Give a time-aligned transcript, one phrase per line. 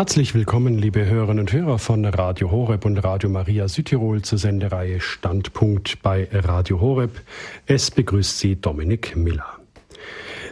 [0.00, 4.98] Herzlich willkommen, liebe Hörerinnen und Hörer von Radio Horeb und Radio Maria Südtirol zur Sendereihe
[4.98, 7.20] Standpunkt bei Radio Horeb.
[7.66, 9.58] Es begrüßt Sie Dominik Miller.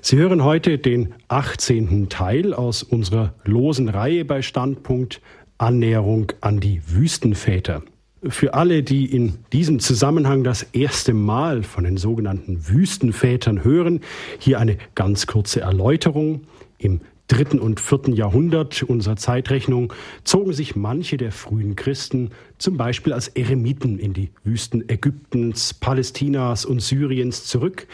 [0.03, 2.11] Sie hören heute den 18.
[2.11, 5.23] Teil aus unserer losen Reihe bei Standpunkt
[5.57, 7.81] Annäherung an die Wüstenväter.
[8.25, 14.03] Für alle, die in diesem Zusammenhang das erste Mal von den sogenannten Wüstenvätern hören,
[14.39, 16.43] hier eine ganz kurze Erläuterung.
[16.77, 19.93] Im dritten und vierten Jahrhundert unserer Zeitrechnung
[20.25, 26.65] zogen sich manche der frühen Christen zum Beispiel als Eremiten in die Wüsten Ägyptens, Palästinas
[26.65, 27.87] und Syriens zurück,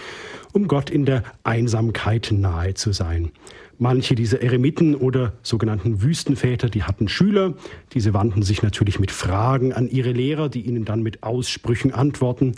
[0.52, 3.32] um Gott in der Einsamkeit nahe zu sein.
[3.76, 7.54] Manche dieser Eremiten oder sogenannten Wüstenväter, die hatten Schüler,
[7.92, 12.52] diese wandten sich natürlich mit Fragen an ihre Lehrer, die ihnen dann mit Aussprüchen antworten,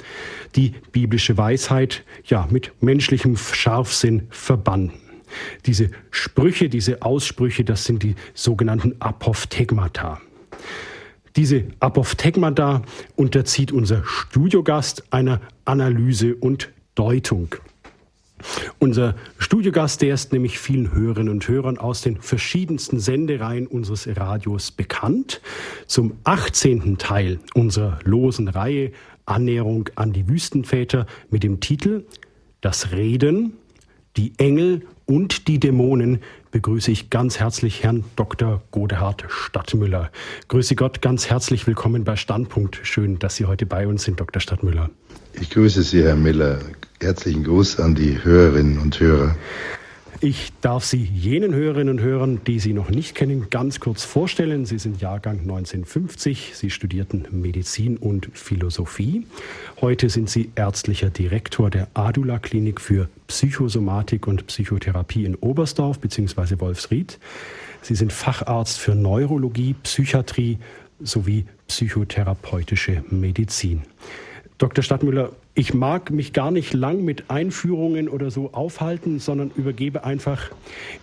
[0.57, 5.06] die biblische Weisheit ja mit menschlichem Scharfsinn verbanden.
[5.67, 10.21] Diese Sprüche, diese Aussprüche, das sind die sogenannten Apophthegmata.
[11.37, 12.83] Diese Apophthegmata
[13.15, 17.55] unterzieht unser Studiogast einer Analyse und Deutung.
[18.79, 24.71] Unser Studiogast, der ist nämlich vielen Hörerinnen und Hörern aus den verschiedensten Sendereien unseres Radios
[24.71, 25.41] bekannt.
[25.87, 26.99] Zum 18.
[26.99, 28.93] Teil unserer losen Reihe
[29.25, 32.05] Annäherung an die Wüstenväter mit dem Titel
[32.61, 33.55] Das Reden,
[34.17, 38.63] die Engel und die Dämonen begrüße ich ganz herzlich Herrn Dr.
[38.73, 40.11] Godehard Stadtmüller.
[40.49, 42.81] Grüße Gott, ganz herzlich willkommen bei Standpunkt.
[42.83, 44.41] Schön, dass Sie heute bei uns sind, Dr.
[44.41, 44.91] Stadtmüller.
[45.41, 46.59] Ich grüße Sie, Herr Miller.
[47.01, 49.37] Herzlichen Gruß an die Hörerinnen und Hörer.
[50.21, 54.65] Ich darf Sie jenen Hörerinnen und Hörern, die Sie noch nicht kennen, ganz kurz vorstellen.
[54.65, 56.53] Sie sind Jahrgang 1950.
[56.55, 59.27] Sie studierten Medizin und Philosophie.
[59.81, 66.61] Heute sind Sie ärztlicher Direktor der Adula Klinik für Psychosomatik und Psychotherapie in Oberstdorf bzw.
[66.61, 67.19] Wolfsried.
[67.83, 70.59] Sie sind Facharzt für Neurologie, Psychiatrie
[70.99, 73.83] sowie psychotherapeutische Medizin.
[74.59, 74.83] Dr.
[74.83, 80.51] Stadtmüller, ich mag mich gar nicht lang mit Einführungen oder so aufhalten, sondern übergebe einfach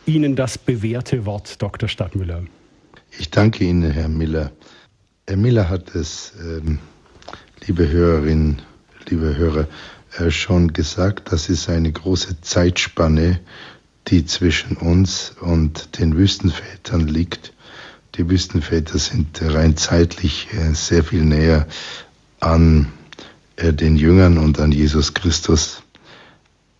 [0.08, 1.88] Ihnen das bewährte Wort, Dr.
[1.88, 2.44] Stadtmüller.
[3.20, 4.52] Ich danke Ihnen, Herr Miller.
[5.28, 6.80] Herr Miller hat es, ähm,
[7.68, 8.64] liebe Hörerinnen,
[9.08, 9.68] liebe Hörer,
[10.18, 13.40] äh, schon gesagt, das ist eine große Zeitspanne,
[14.08, 17.54] die zwischen uns und den Wüstenvätern liegt.
[18.16, 21.68] Die Wüstenväter sind rein zeitlich äh, sehr viel näher
[22.40, 22.92] an
[23.56, 25.84] äh, den Jüngern und an Jesus Christus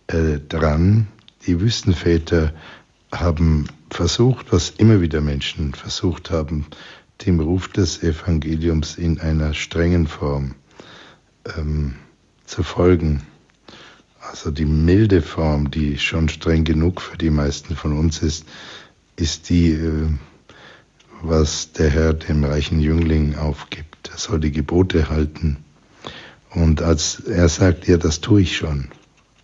[0.08, 1.06] äh, dran.
[1.46, 2.52] Die Wüstenväter
[3.12, 6.66] haben versucht, was immer wieder Menschen versucht haben,
[7.24, 10.56] dem Ruf des Evangeliums in einer strengen Form
[11.56, 11.94] ähm,
[12.44, 13.22] zu folgen.
[14.20, 18.46] Also die milde Form, die schon streng genug für die meisten von uns ist,
[19.16, 20.08] ist die, äh,
[21.22, 24.10] was der Herr dem reichen Jüngling aufgibt.
[24.10, 25.58] Er soll die Gebote halten
[26.54, 28.88] und als er sagt, ja, das tue ich schon.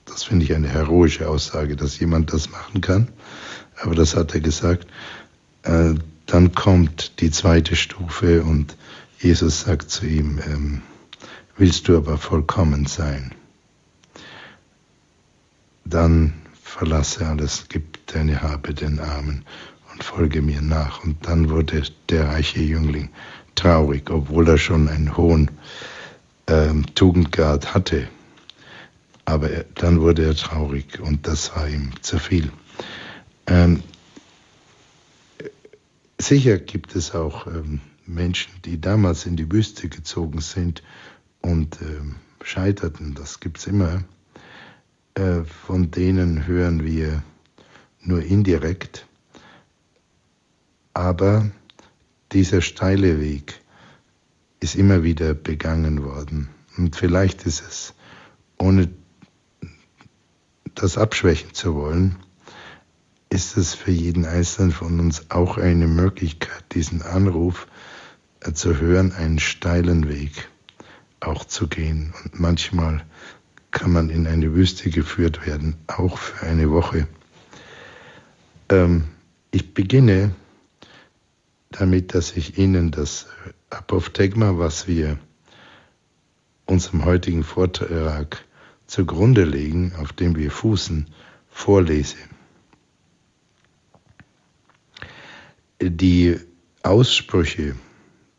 [0.06, 3.08] Das finde ich eine heroische Aussage, dass jemand das machen kann.
[3.82, 4.86] Aber das hat er gesagt.
[5.62, 5.94] Äh,
[6.26, 8.76] dann kommt die zweite Stufe und
[9.18, 10.82] Jesus sagt zu ihm, ähm,
[11.56, 13.32] willst du aber vollkommen sein?
[15.84, 19.44] Dann verlasse alles, gib deine Habe den Armen
[19.92, 21.02] und folge mir nach.
[21.02, 23.10] Und dann wurde der reiche Jüngling
[23.56, 25.50] traurig, obwohl er schon einen hohen
[26.50, 28.08] ähm, Tugendgrad hatte.
[29.24, 32.50] Aber er, dann wurde er traurig und das war ihm zu viel.
[33.46, 33.82] Ähm,
[36.18, 40.82] sicher gibt es auch ähm, Menschen, die damals in die Wüste gezogen sind
[41.40, 43.14] und ähm, scheiterten.
[43.14, 44.02] Das gibt es immer.
[45.14, 47.22] Äh, von denen hören wir
[48.00, 49.06] nur indirekt.
[50.92, 51.50] Aber
[52.32, 53.59] dieser steile Weg,
[54.60, 56.48] ist immer wieder begangen worden.
[56.76, 57.94] Und vielleicht ist es,
[58.58, 58.88] ohne
[60.74, 62.16] das abschwächen zu wollen,
[63.30, 67.68] ist es für jeden Einzelnen von uns auch eine Möglichkeit, diesen Anruf
[68.40, 70.48] äh, zu hören, einen steilen Weg
[71.20, 72.12] auch zu gehen.
[72.24, 73.04] Und manchmal
[73.70, 77.06] kann man in eine Wüste geführt werden, auch für eine Woche.
[78.68, 79.04] Ähm,
[79.52, 80.34] ich beginne
[81.70, 83.26] damit, dass ich Ihnen das
[83.70, 85.18] Apophthegma, was wir
[86.66, 88.44] unserem heutigen Vortrag
[88.86, 91.06] zugrunde legen, auf dem wir fußen,
[91.48, 92.16] vorlese.
[95.80, 96.38] Die
[96.82, 97.76] Aussprüche,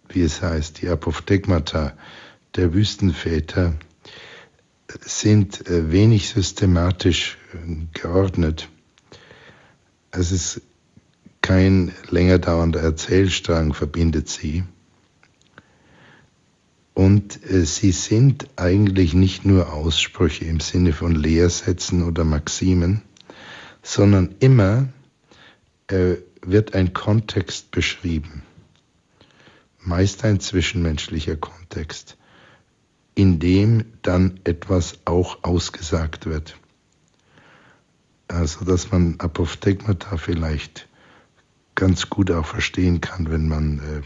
[0.10, 1.94] wie es heißt, die Apophthegmata
[2.56, 3.74] der Wüstenväter,
[5.00, 8.68] sind äh, wenig systematisch äh, geordnet.
[10.12, 10.62] Es ist
[11.42, 14.64] kein länger dauernder Erzählstrang verbindet sie.
[16.94, 23.02] Und äh, sie sind eigentlich nicht nur Aussprüche im Sinne von Lehrsätzen oder Maximen,
[23.82, 24.90] sondern immer
[25.88, 28.44] äh, wird ein Kontext beschrieben,
[29.80, 32.18] meist ein zwischenmenschlicher Kontext,
[33.16, 36.58] in dem dann etwas auch ausgesagt wird.
[38.28, 40.88] Also dass man Apophthegmata vielleicht
[41.76, 44.02] ganz gut auch verstehen kann, wenn man äh,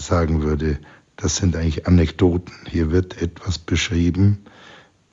[0.00, 0.78] sagen würde,
[1.22, 2.52] das sind eigentlich Anekdoten.
[2.68, 4.38] Hier wird etwas beschrieben,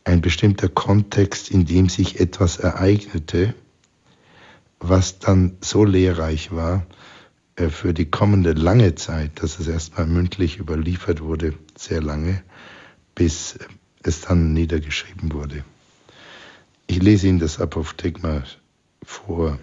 [0.04, 3.54] ein bestimmter Kontext, in dem sich etwas ereignete,
[4.80, 6.84] was dann so lehrreich war
[7.58, 12.42] äh, für die kommende lange Zeit, dass es erstmal mündlich überliefert wurde, sehr lange,
[13.14, 13.60] bis
[14.02, 15.64] es dann niedergeschrieben wurde.
[16.88, 18.44] Ich lese Ihnen das Apophthegma
[19.04, 19.60] vor.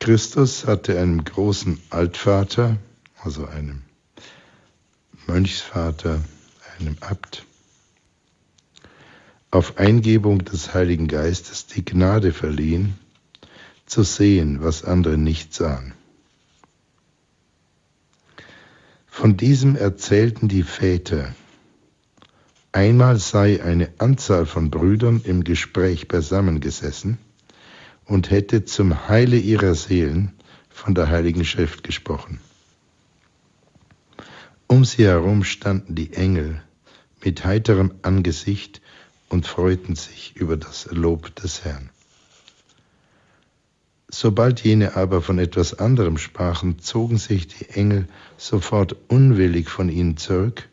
[0.00, 2.78] Christus hatte einem großen Altvater,
[3.22, 3.82] also einem
[5.26, 6.22] Mönchsvater,
[6.78, 7.44] einem Abt,
[9.50, 12.98] auf Eingebung des Heiligen Geistes die Gnade verliehen,
[13.86, 15.94] zu sehen, was andere nicht sahen.
[19.06, 21.34] Von diesem erzählten die Väter,
[22.72, 27.18] einmal sei eine Anzahl von Brüdern im Gespräch beisammengesessen
[28.04, 30.34] und hätte zum Heile ihrer Seelen
[30.68, 32.40] von der Heiligen Schrift gesprochen.
[34.68, 36.60] Um sie herum standen die Engel
[37.24, 38.80] mit heiterem Angesicht
[39.28, 41.90] und freuten sich über das Lob des Herrn.
[44.08, 48.08] Sobald jene aber von etwas anderem sprachen, zogen sich die Engel
[48.38, 50.68] sofort unwillig von ihnen zurück.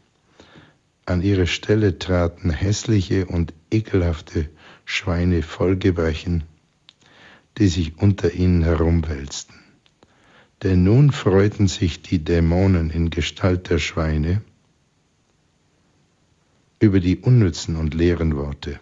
[1.05, 4.49] An ihre Stelle traten hässliche und ekelhafte
[4.85, 6.43] Schweine voll Gebrechen,
[7.57, 9.62] die sich unter ihnen herumwälzten.
[10.63, 14.41] Denn nun freuten sich die Dämonen in Gestalt der Schweine
[16.79, 18.79] über die unnützen und leeren Worte.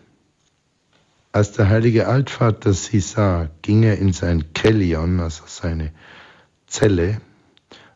[1.31, 5.92] Als der heilige Altvater sie sah, ging er in sein Kellion, also seine
[6.68, 7.22] Zelle,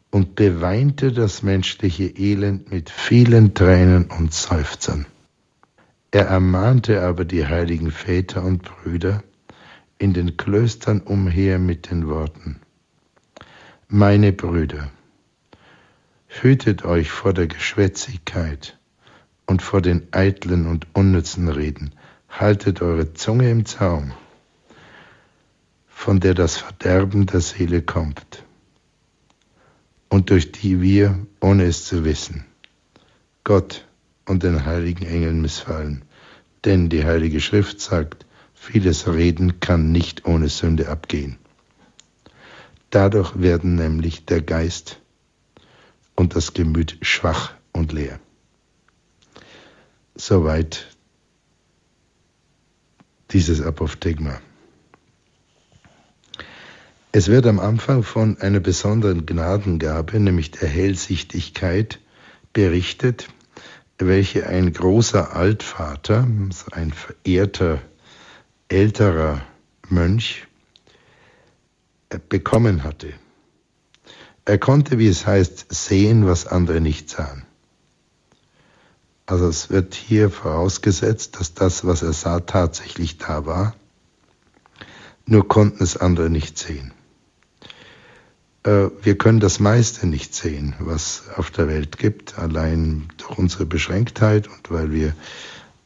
[0.09, 5.05] und beweinte das menschliche Elend mit vielen Tränen und Seufzern.
[6.11, 9.21] Er ermahnte aber die heiligen Väter und Brüder
[9.97, 12.61] in den Klöstern umher mit den Worten,
[13.95, 14.92] meine Brüder,
[16.27, 18.77] hütet euch vor der Geschwätzigkeit
[19.45, 21.94] und vor den eitlen und unnützen Reden.
[22.27, 24.12] Haltet eure Zunge im Zaum,
[25.88, 28.44] von der das Verderben der Seele kommt
[30.09, 32.44] und durch die wir, ohne es zu wissen,
[33.45, 33.88] Gott
[34.25, 36.03] und den heiligen Engeln missfallen.
[36.65, 41.38] Denn die Heilige Schrift sagt, vieles Reden kann nicht ohne Sünde abgehen.
[42.89, 45.01] Dadurch werden nämlich der Geist
[46.15, 48.19] und das Gemüt schwach und leer.
[50.15, 50.87] Soweit
[53.31, 54.39] dieses Apophthegma.
[57.11, 61.99] Es wird am Anfang von einer besonderen Gnadengabe, nämlich der Hellsichtigkeit,
[62.51, 63.27] berichtet,
[63.97, 66.27] welche ein großer Altvater,
[66.71, 67.81] ein verehrter
[68.67, 69.41] älterer
[69.89, 70.47] Mönch,
[72.19, 73.13] bekommen hatte.
[74.45, 77.45] Er konnte, wie es heißt, sehen, was andere nicht sahen.
[79.25, 83.75] Also es wird hier vorausgesetzt, dass das, was er sah, tatsächlich da war.
[85.25, 86.93] Nur konnten es andere nicht sehen.
[88.63, 93.65] Äh, wir können das meiste nicht sehen, was auf der Welt gibt, allein durch unsere
[93.65, 95.15] Beschränktheit und weil wir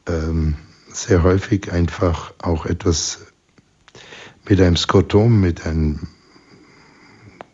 [0.05, 0.55] ähm,
[0.91, 3.19] sehr häufig einfach auch etwas
[4.47, 6.07] mit einem Skotom, mit einem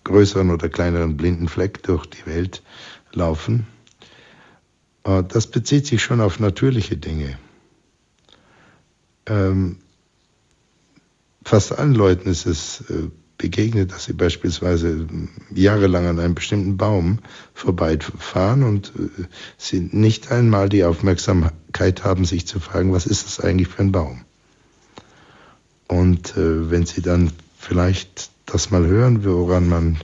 [0.06, 2.64] größeren oder kleineren blinden Fleck durch die Welt
[3.12, 3.68] laufen.
[5.04, 7.38] Äh, das bezieht sich schon auf natürliche Dinge.
[9.26, 9.80] Ähm,
[11.44, 15.08] fast allen Leuten ist es äh, begegnet, dass sie beispielsweise
[15.54, 17.20] jahrelang an einem bestimmten Baum
[17.54, 19.24] vorbeifahren und äh,
[19.58, 23.92] sie nicht einmal die Aufmerksamkeit haben, sich zu fragen, was ist das eigentlich für ein
[23.92, 24.22] Baum?
[25.88, 29.98] Und wenn sie dann vielleicht das mal hören, woran man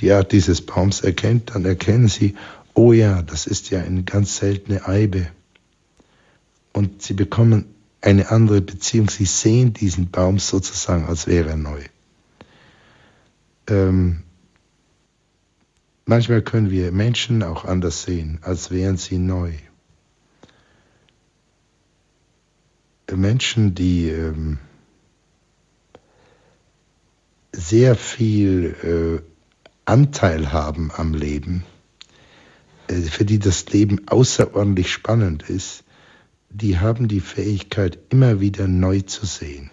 [0.00, 2.36] die Art dieses Baums erkennt, dann erkennen sie,
[2.74, 5.28] oh ja, das ist ja eine ganz seltene Eibe.
[6.72, 7.64] Und sie bekommen
[8.02, 9.08] eine andere Beziehung.
[9.08, 11.80] Sie sehen diesen Baum sozusagen, als wäre er neu.
[13.68, 14.22] Ähm,
[16.04, 19.52] manchmal können wir Menschen auch anders sehen, als wären sie neu.
[23.10, 24.58] Menschen, die ähm,
[27.56, 29.22] sehr viel äh,
[29.86, 31.64] Anteil haben am Leben,
[32.88, 35.84] äh, für die das Leben außerordentlich spannend ist,
[36.50, 39.70] die haben die Fähigkeit, immer wieder neu zu sehen.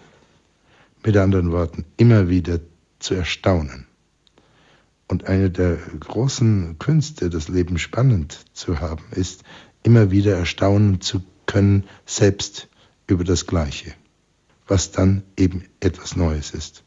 [1.04, 2.60] Mit anderen Worten, immer wieder
[2.98, 3.86] zu erstaunen.
[5.06, 9.44] Und eine der großen Künste, das Leben spannend zu haben, ist,
[9.82, 12.68] immer wieder erstaunen zu können, selbst
[13.06, 13.92] über das Gleiche,
[14.66, 16.84] was dann eben etwas Neues ist.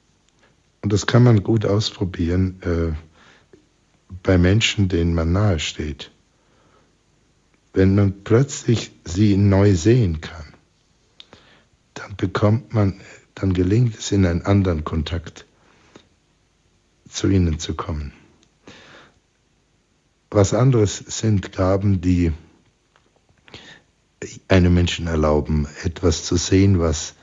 [0.87, 2.93] Und das kann man gut ausprobieren äh,
[4.23, 6.13] bei Menschen, denen man nahe steht.
[7.73, 10.45] Wenn man plötzlich sie neu sehen kann,
[11.93, 13.01] dann bekommt man,
[13.35, 15.45] dann gelingt es in einen anderen Kontakt
[17.09, 18.13] zu ihnen zu kommen.
[20.31, 22.31] Was anderes sind Gaben, die
[24.47, 27.13] einem Menschen erlauben, etwas zu sehen, was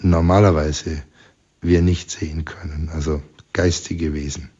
[0.00, 1.04] normalerweise
[1.62, 4.50] wir nicht sehen können, also geistige Wesen.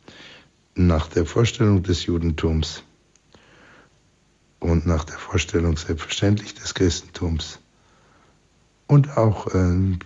[0.75, 2.85] Nach der Vorstellung des Judentums
[4.61, 7.59] und nach der Vorstellung selbstverständlich des Christentums
[8.87, 9.99] und auch äh,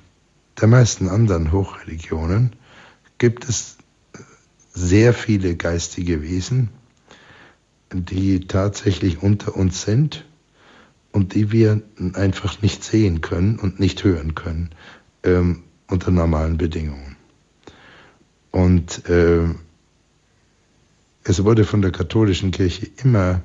[0.61, 2.57] der meisten anderen Hochreligionen
[3.19, 3.77] gibt es
[4.73, 6.71] sehr viele geistige Wesen,
[7.93, 10.25] die tatsächlich unter uns sind
[11.13, 11.83] und die wir
[12.15, 14.71] einfach nicht sehen können und nicht hören können
[15.27, 17.17] ähm, unter normalen Bedingungen.
[18.51, 19.45] Und äh,
[21.25, 23.43] es wurde von der katholischen Kirche immer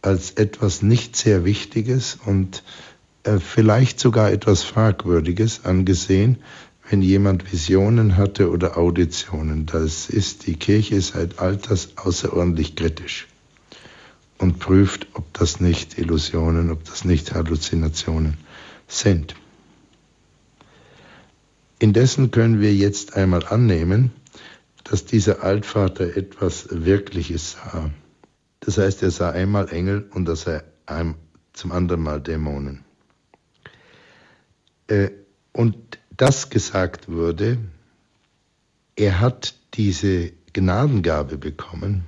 [0.00, 2.64] als etwas nicht sehr Wichtiges und
[3.24, 6.38] äh, vielleicht sogar etwas Fragwürdiges angesehen,
[6.90, 9.66] wenn jemand Visionen hatte oder Auditionen.
[9.66, 13.28] Das ist die Kirche seit alters außerordentlich kritisch
[14.38, 18.38] und prüft, ob das nicht Illusionen, ob das nicht Halluzinationen
[18.88, 19.36] sind.
[21.82, 24.12] Indessen können wir jetzt einmal annehmen,
[24.84, 27.90] dass dieser Altvater etwas Wirkliches sah.
[28.60, 30.62] Das heißt, er sah einmal Engel und er
[31.52, 32.84] zum anderen Mal Dämonen.
[34.86, 35.10] Äh,
[35.52, 37.58] und das gesagt wurde,
[38.94, 42.04] er hat diese Gnadengabe bekommen,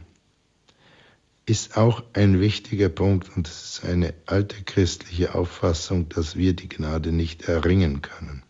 [1.46, 6.68] ist auch ein wichtiger Punkt und es ist eine alte christliche Auffassung, dass wir die
[6.68, 8.43] Gnade nicht erringen können.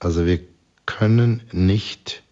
[0.00, 0.40] Also wir
[0.86, 2.22] können nicht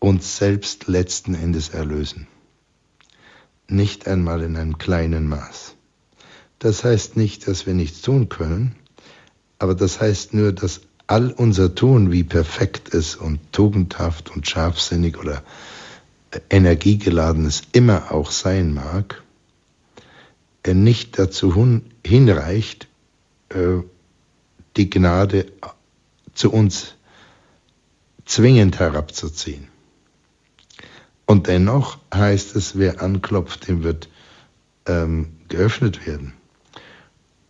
[0.00, 2.26] uns selbst letzten Endes erlösen.
[3.68, 5.76] Nicht einmal in einem kleinen Maß.
[6.58, 8.74] Das heißt nicht, dass wir nichts tun können,
[9.58, 15.18] aber das heißt nur, dass all unser Tun, wie perfekt es und tugendhaft und scharfsinnig
[15.18, 15.42] oder
[16.50, 19.22] energiegeladen es immer auch sein mag,
[20.62, 22.88] er nicht dazu hinreicht,
[23.48, 23.78] äh,
[24.76, 25.46] die Gnade
[26.34, 26.94] zu uns
[28.24, 29.68] zwingend herabzuziehen.
[31.26, 34.08] Und dennoch heißt es, wer anklopft, dem wird
[34.86, 36.32] ähm, geöffnet werden.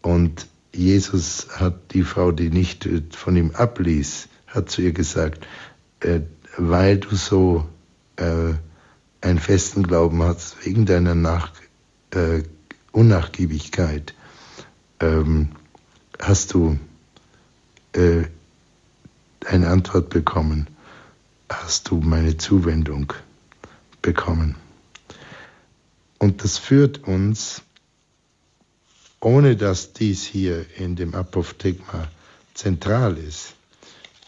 [0.02, 5.46] Und Jesus hat die Frau, die nicht von ihm abließ, hat zu ihr gesagt,
[6.00, 6.20] äh,
[6.56, 7.66] weil du so
[8.16, 8.54] äh,
[9.20, 11.52] einen festen Glauben hast, wegen deiner Nach
[12.10, 12.42] äh,
[12.92, 14.14] Unnachgiebigkeit,
[15.00, 15.50] ähm,
[16.18, 16.78] hast du
[17.94, 18.24] äh,
[19.46, 20.68] eine Antwort bekommen,
[21.48, 23.12] hast du meine Zuwendung
[24.02, 24.56] bekommen.
[26.18, 27.62] Und das führt uns,
[29.20, 32.08] ohne dass dies hier in dem Apophthegma
[32.54, 33.54] zentral ist,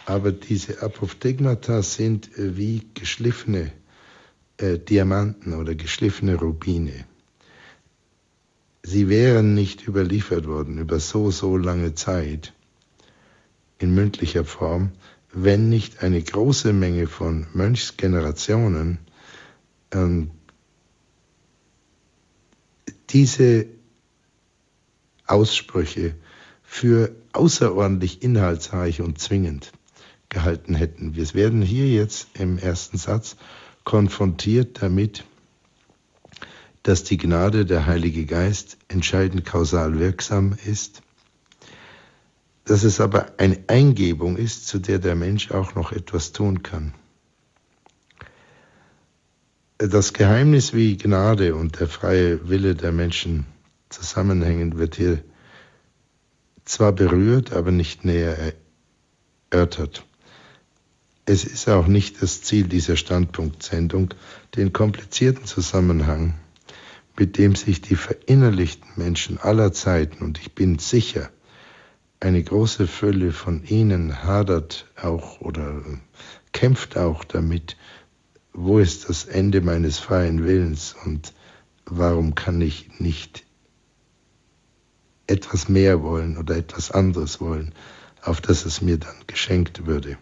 [0.06, 3.72] aber diese Apophthegmata sind äh, wie geschliffene
[4.56, 7.04] äh, Diamanten oder geschliffene Rubine.
[8.82, 12.52] Sie wären nicht überliefert worden über so, so lange Zeit
[13.82, 14.92] in mündlicher Form,
[15.32, 18.98] wenn nicht eine große Menge von Mönchsgenerationen
[19.92, 20.30] ähm,
[23.10, 23.66] diese
[25.26, 26.14] Aussprüche
[26.62, 29.72] für außerordentlich inhaltsreich und zwingend
[30.28, 31.14] gehalten hätten.
[31.14, 33.36] Wir werden hier jetzt im ersten Satz
[33.84, 35.24] konfrontiert damit,
[36.82, 41.02] dass die Gnade, der Heilige Geist, entscheidend kausal wirksam ist,
[42.64, 46.94] dass es aber eine Eingebung ist, zu der der Mensch auch noch etwas tun kann.
[49.78, 53.46] Das Geheimnis, wie Gnade und der freie Wille der Menschen
[53.88, 55.24] zusammenhängen, wird hier
[56.64, 58.54] zwar berührt, aber nicht näher
[59.50, 60.06] erörtert.
[61.24, 64.14] Es ist auch nicht das Ziel dieser Standpunktsendung,
[64.56, 66.34] den komplizierten Zusammenhang,
[67.18, 71.30] mit dem sich die verinnerlichten Menschen aller Zeiten, und ich bin sicher,
[72.22, 75.82] eine große Fülle von ihnen hadert auch oder
[76.52, 77.76] kämpft auch damit,
[78.52, 81.32] wo ist das Ende meines freien Willens und
[81.84, 83.44] warum kann ich nicht
[85.26, 87.74] etwas mehr wollen oder etwas anderes wollen,
[88.22, 90.16] auf das es mir dann geschenkt würde.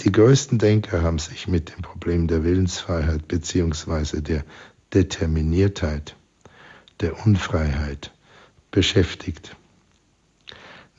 [0.00, 4.20] Die größten Denker haben sich mit dem Problem der Willensfreiheit bzw.
[4.20, 4.44] der
[4.92, 6.16] Determiniertheit,
[7.00, 8.12] der Unfreiheit
[8.70, 9.56] beschäftigt.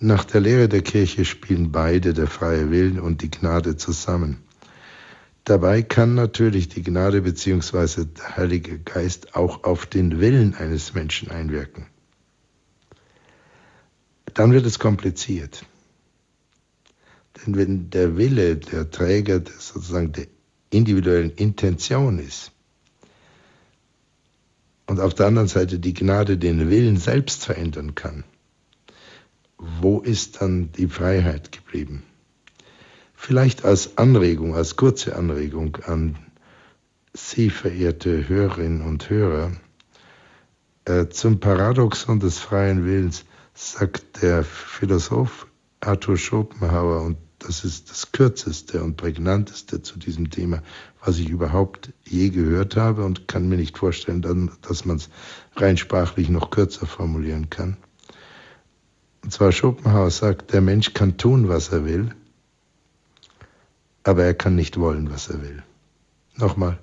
[0.05, 4.43] Nach der Lehre der Kirche spielen beide, der freie Willen und die Gnade, zusammen.
[5.45, 8.03] Dabei kann natürlich die Gnade bzw.
[8.03, 11.85] der Heilige Geist auch auf den Willen eines Menschen einwirken.
[14.33, 15.65] Dann wird es kompliziert.
[17.37, 20.27] Denn wenn der Wille der Träger sozusagen der
[20.69, 22.51] individuellen Intention ist
[24.85, 28.25] und auf der anderen Seite die Gnade den Willen selbst verändern kann,
[29.81, 32.03] wo ist dann die Freiheit geblieben?
[33.15, 36.17] Vielleicht als Anregung, als kurze Anregung an
[37.13, 39.51] Sie, verehrte Hörerinnen und Hörer,
[40.85, 45.47] äh, zum Paradoxon des freien Willens sagt der Philosoph
[45.79, 50.63] Arthur Schopenhauer, und das ist das kürzeste und prägnanteste zu diesem Thema,
[51.03, 55.09] was ich überhaupt je gehört habe und kann mir nicht vorstellen, dass man es
[55.55, 57.77] rein sprachlich noch kürzer formulieren kann.
[59.23, 62.13] Und zwar Schopenhauer sagt, der Mensch kann tun, was er will,
[64.03, 65.63] aber er kann nicht wollen, was er will.
[66.35, 66.77] Nochmal,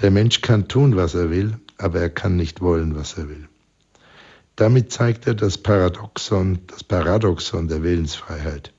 [0.00, 3.48] der Mensch kann tun, was er will, aber er kann nicht wollen, was er will.
[4.56, 8.72] Damit zeigt er das Paradoxon, das Paradoxon der Willensfreiheit.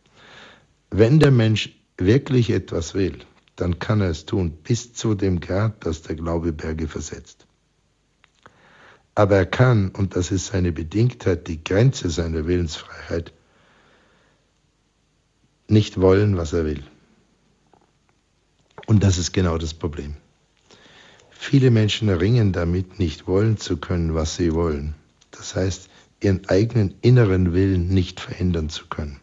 [0.89, 3.19] Wenn der Mensch wirklich etwas will,
[3.55, 7.46] dann kann er es tun, bis zu dem Grad, dass der Glaube Berge versetzt.
[9.17, 13.33] Aber er kann, und das ist seine Bedingtheit, die Grenze seiner Willensfreiheit,
[15.67, 16.83] nicht wollen, was er will.
[18.85, 20.15] Und das ist genau das Problem.
[21.31, 24.95] Viele Menschen ringen damit, nicht wollen zu können, was sie wollen
[25.37, 25.89] das heißt
[26.21, 29.19] ihren eigenen inneren Willen nicht verändern zu können.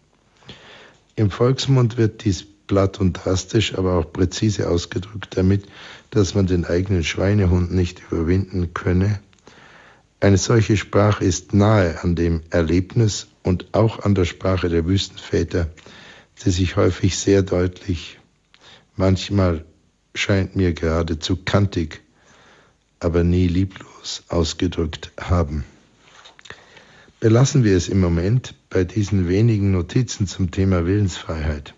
[1.16, 5.66] Im Volksmund wird dies platt und drastisch, aber auch präzise ausgedrückt damit,
[6.10, 9.20] dass man den eigenen Schweinehund nicht überwinden könne.
[10.24, 15.68] Eine solche Sprache ist nahe an dem Erlebnis und auch an der Sprache der Wüstenväter,
[16.42, 18.18] die sich häufig sehr deutlich,
[18.96, 19.66] manchmal
[20.14, 22.00] scheint mir geradezu kantig,
[23.00, 25.64] aber nie lieblos ausgedrückt haben.
[27.20, 31.74] Belassen wir es im Moment bei diesen wenigen Notizen zum Thema Willensfreiheit.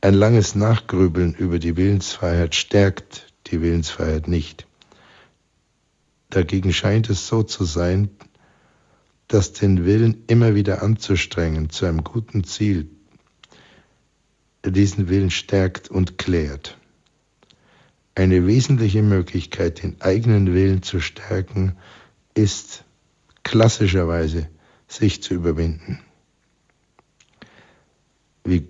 [0.00, 4.68] Ein langes Nachgrübeln über die Willensfreiheit stärkt die Willensfreiheit nicht.
[6.30, 8.10] Dagegen scheint es so zu sein,
[9.28, 12.88] dass den Willen immer wieder anzustrengen zu einem guten Ziel
[14.64, 16.76] diesen Willen stärkt und klärt.
[18.14, 21.76] Eine wesentliche Möglichkeit, den eigenen Willen zu stärken,
[22.34, 22.84] ist
[23.42, 24.48] klassischerweise
[24.88, 26.00] sich zu überwinden.
[28.44, 28.68] Wie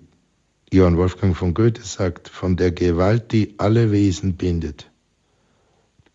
[0.71, 4.90] Johann Wolfgang von Goethe sagt, von der Gewalt, die alle Wesen bindet,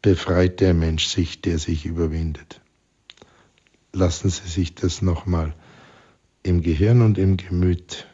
[0.03, 2.61] befreit der Mensch sich, der sich überwindet.
[3.93, 5.55] Lassen Sie sich das nochmal
[6.43, 8.07] im Gehirn und im Gemüt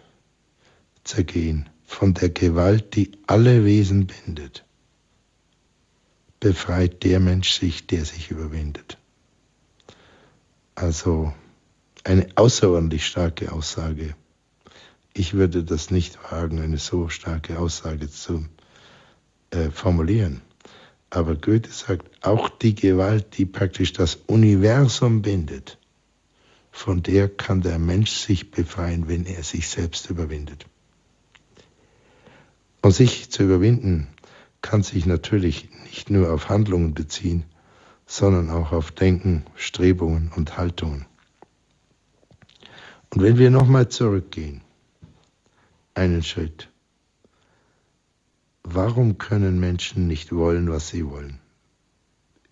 [1.05, 1.69] zergehen.
[1.85, 4.65] Von der Gewalt, die alle Wesen bindet,
[6.41, 8.97] befreit der Mensch sich, der sich überwindet.
[10.75, 11.35] Also
[12.05, 14.17] eine außerordentlich starke Aussage.
[15.13, 18.47] Ich würde das nicht wagen, eine so starke Aussage zu
[19.51, 20.41] äh, formulieren.
[21.15, 25.77] Aber Goethe sagt, auch die Gewalt, die praktisch das Universum bindet,
[26.71, 30.65] von der kann der Mensch sich befreien, wenn er sich selbst überwindet.
[32.81, 34.09] Und sich zu überwinden
[34.63, 37.45] kann sich natürlich nicht nur auf Handlungen beziehen,
[38.07, 41.05] sondern auch auf Denken, Strebungen und Haltungen.
[43.11, 44.63] Und wenn wir nochmal zurückgehen,
[45.93, 46.72] einen Schritt,
[48.65, 51.39] warum können Menschen nicht wollen, was sie wollen?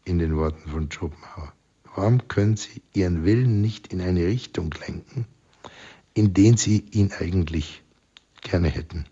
[0.05, 1.53] In den Worten von Schopenhauer.
[1.95, 5.27] Warum können sie ihren Willen nicht in eine Richtung lenken,
[6.15, 7.83] in den sie ihn eigentlich
[8.41, 9.07] gerne hätten?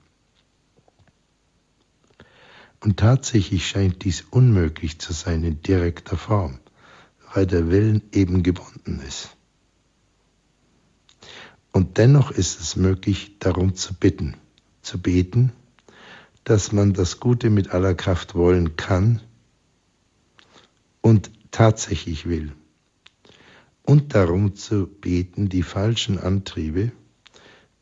[2.81, 6.59] Und tatsächlich scheint dies unmöglich zu sein in direkter Form,
[7.35, 9.37] weil der Willen eben gebunden ist.
[11.73, 14.37] Und dennoch ist es möglich, darum zu bitten,
[14.83, 15.53] zu beten,
[16.49, 19.21] dass man das Gute mit aller Kraft wollen kann
[21.03, 22.53] und tatsächlich will.
[23.83, 26.91] Und darum zu beten, die falschen Antriebe,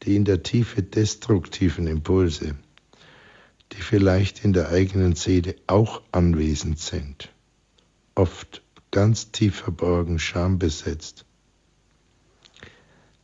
[0.02, 2.57] die in der Tiefe destruktiven Impulse,
[3.70, 7.33] die vielleicht in der eigenen Seele auch anwesend sind,
[8.16, 11.24] oft ganz tief verborgen, schambesetzt,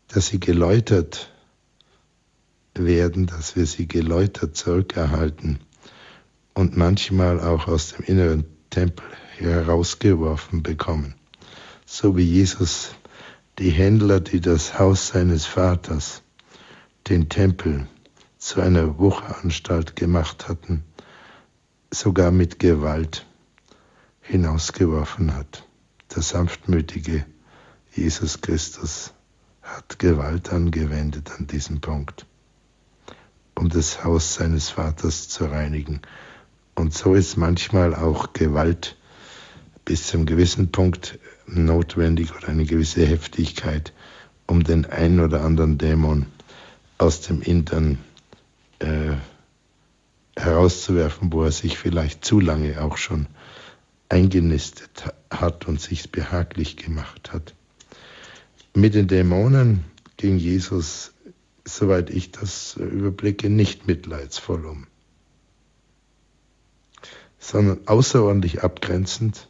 [0.06, 1.31] dass sie geläutert
[2.74, 5.60] werden, dass wir sie geläutert zurückerhalten
[6.54, 9.06] und manchmal auch aus dem inneren Tempel
[9.36, 11.14] herausgeworfen bekommen.
[11.84, 12.94] So wie Jesus
[13.58, 16.22] die Händler, die das Haus seines Vaters,
[17.08, 17.86] den Tempel,
[18.38, 20.82] zu einer Wucheranstalt gemacht hatten,
[21.92, 23.24] sogar mit Gewalt
[24.20, 25.64] hinausgeworfen hat.
[26.14, 27.24] Der sanftmütige
[27.94, 29.12] Jesus Christus
[29.62, 32.26] hat Gewalt angewendet an diesem Punkt,
[33.54, 36.00] um das Haus seines Vaters zu reinigen.
[36.74, 38.96] Und so ist manchmal auch Gewalt
[39.84, 43.92] bis zum gewissen Punkt notwendig oder eine gewisse Heftigkeit,
[44.46, 46.26] um den einen oder anderen Dämon
[46.98, 47.98] aus dem Innern
[48.78, 49.12] äh,
[50.36, 53.26] herauszuwerfen, wo er sich vielleicht zu lange auch schon
[54.08, 57.54] eingenistet hat und sich behaglich gemacht hat.
[58.74, 59.84] Mit den Dämonen
[60.16, 61.11] ging Jesus,
[61.64, 64.86] soweit ich das überblicke, nicht mitleidsvoll um,
[67.38, 69.48] sondern außerordentlich abgrenzend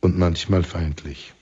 [0.00, 1.34] und manchmal feindlich.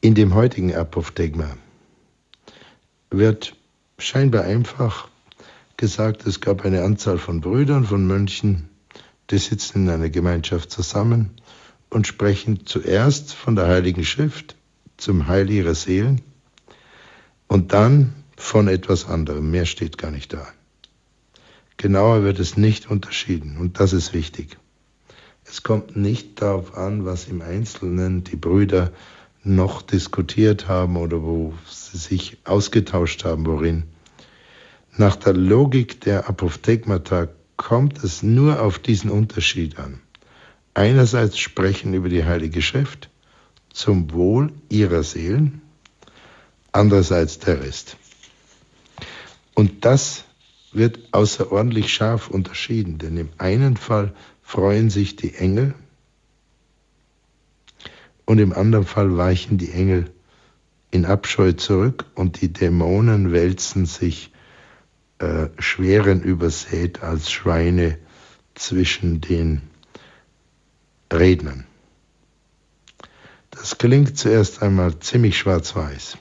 [0.00, 1.56] In dem heutigen Apophthegma
[3.10, 3.56] wird
[3.98, 5.08] scheinbar einfach
[5.76, 8.68] gesagt, es gab eine Anzahl von Brüdern, von Mönchen,
[9.30, 11.30] die sitzen in einer Gemeinschaft zusammen
[11.90, 14.56] und sprechen zuerst von der Heiligen Schrift
[14.96, 16.20] zum Heil ihrer Seelen
[17.46, 19.50] und dann von etwas anderem.
[19.50, 20.46] Mehr steht gar nicht da.
[21.76, 24.58] Genauer wird es nicht unterschieden und das ist wichtig.
[25.44, 28.92] Es kommt nicht darauf an, was im Einzelnen die Brüder
[29.44, 33.84] noch diskutiert haben oder wo sie sich ausgetauscht haben, worin.
[34.96, 40.00] Nach der Logik der Apophthegmata kommt es nur auf diesen Unterschied an.
[40.72, 43.10] Einerseits sprechen über die Heilige Schrift
[43.70, 45.60] zum Wohl ihrer Seelen
[46.72, 47.98] andererseits der Rest.
[49.54, 50.24] Und das
[50.72, 55.74] wird außerordentlich scharf unterschieden, denn im einen Fall freuen sich die Engel
[58.24, 60.10] und im anderen Fall weichen die Engel
[60.90, 64.30] in Abscheu zurück und die Dämonen wälzen sich
[65.18, 67.98] äh, schweren übersät als Schweine
[68.54, 69.62] zwischen den
[71.12, 71.66] Rednern.
[73.50, 76.18] Das klingt zuerst einmal ziemlich schwarz-weiß.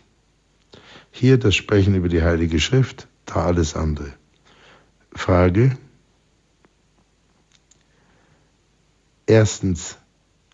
[1.11, 4.13] Hier das Sprechen über die Heilige Schrift, da alles andere.
[5.13, 5.77] Frage.
[9.25, 9.97] Erstens,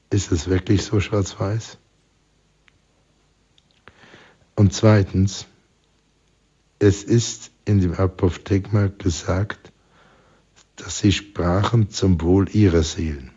[0.10, 1.78] ist es wirklich so schwarz-weiß?
[4.56, 5.48] Und zweitens,
[6.80, 9.71] es ist in dem Apophthegma gesagt,
[10.76, 13.32] dass sie sprachen zum Wohl ihrer Seelen.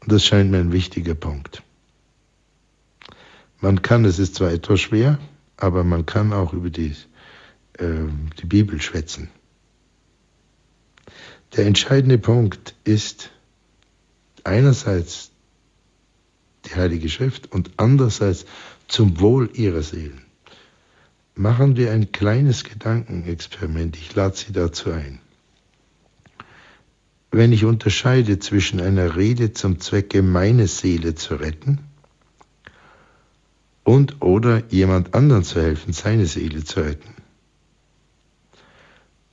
[0.00, 1.62] Und das scheint mir ein wichtiger Punkt.
[3.60, 5.18] Man kann, es ist zwar etwas schwer,
[5.56, 6.96] aber man kann auch über die,
[7.74, 8.08] äh,
[8.40, 9.30] die Bibel schwätzen.
[11.56, 13.30] Der entscheidende Punkt ist
[14.42, 15.30] einerseits
[16.64, 18.46] die Heilige Schrift und andererseits
[18.88, 20.24] zum Wohl ihrer Seelen.
[21.34, 23.96] Machen wir ein kleines Gedankenexperiment.
[23.96, 25.18] Ich lade Sie dazu ein.
[27.30, 31.80] Wenn ich unterscheide zwischen einer Rede zum Zwecke, meine Seele zu retten,
[33.84, 37.14] und oder jemand anderen zu helfen, seine Seele zu retten.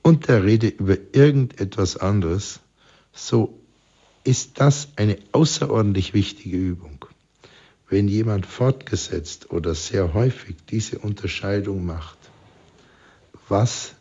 [0.02, 2.60] Und der Rede über irgendetwas anderes,
[3.12, 3.58] so
[4.24, 6.89] ist das eine außerordentlich wichtige Übung.
[7.90, 12.18] Wenn jemand fortgesetzt oder sehr häufig diese Unterscheidung macht,
[13.48, 13.94] was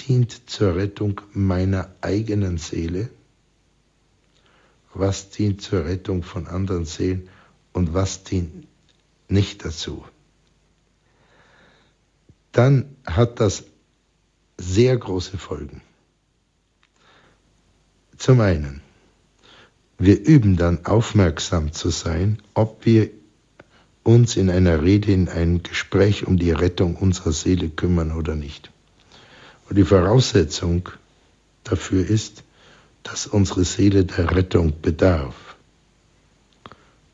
[0.00, 3.08] dient zur Rettung meiner eigenen Seele,
[4.92, 7.28] was dient zur Rettung von anderen Seelen
[7.72, 8.66] und was dient
[9.28, 10.04] nicht dazu,
[12.50, 13.62] dann hat das
[14.58, 15.82] sehr große Folgen.
[18.16, 18.80] Zum einen,
[19.98, 23.10] wir üben dann aufmerksam zu sein, ob wir
[24.06, 28.70] uns in einer Rede, in einem Gespräch um die Rettung unserer Seele kümmern oder nicht.
[29.68, 30.88] Und die Voraussetzung
[31.64, 32.44] dafür ist,
[33.02, 35.56] dass unsere Seele der Rettung bedarf.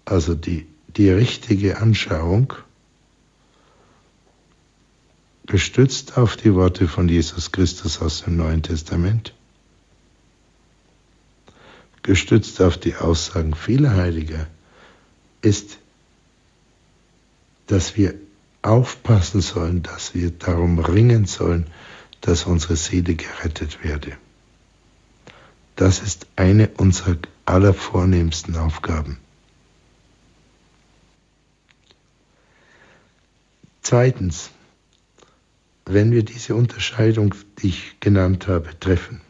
[0.04, 2.52] Also die die richtige Anschauung,
[5.46, 9.34] gestützt auf die Worte von Jesus Christus aus dem Neuen Testament,
[12.02, 14.46] gestützt auf die Aussagen vieler Heiliger,
[15.40, 15.78] ist,
[17.66, 18.14] dass wir
[18.62, 21.66] aufpassen sollen, dass wir darum ringen sollen,
[22.20, 24.16] dass unsere Seele gerettet werde.
[25.76, 29.18] Das ist eine unserer allervornehmsten Aufgaben.
[33.80, 34.50] Zweitens,
[35.86, 39.20] wenn wir diese Unterscheidung, die ich genannt habe, treffen,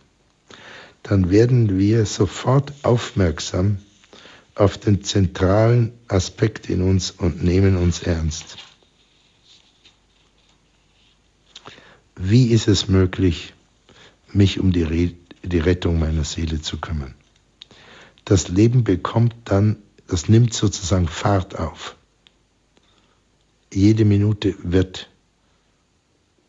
[1.03, 3.79] dann werden wir sofort aufmerksam
[4.55, 8.59] auf den zentralen Aspekt in uns und nehmen uns ernst.
[12.17, 13.55] Wie ist es möglich,
[14.33, 17.15] mich um die, Re die Rettung meiner Seele zu kümmern?
[18.25, 21.97] Das Leben bekommt dann, das nimmt sozusagen Fahrt auf.
[23.73, 25.11] Jede Minute wird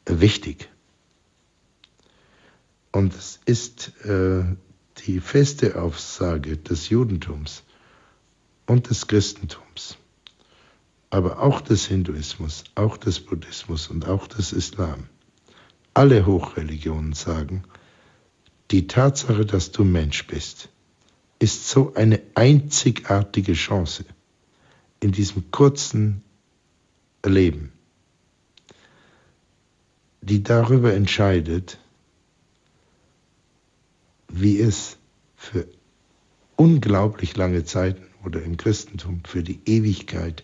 [0.05, 0.69] wichtig.
[2.91, 4.43] Und es ist äh,
[5.07, 7.63] die feste Aussage des Judentums
[8.65, 9.97] und des Christentums,
[11.09, 15.07] aber auch des Hinduismus, auch des Buddhismus und auch des Islam.
[15.93, 17.63] Alle Hochreligionen sagen,
[18.71, 20.69] die Tatsache, dass du Mensch bist,
[21.39, 24.05] ist so eine einzigartige Chance
[25.01, 26.23] in diesem kurzen
[27.25, 27.73] Leben,
[30.21, 31.77] die darüber entscheidet,
[34.29, 34.97] wie es
[35.35, 35.67] für
[36.55, 40.43] unglaublich lange Zeiten oder im Christentum für die Ewigkeit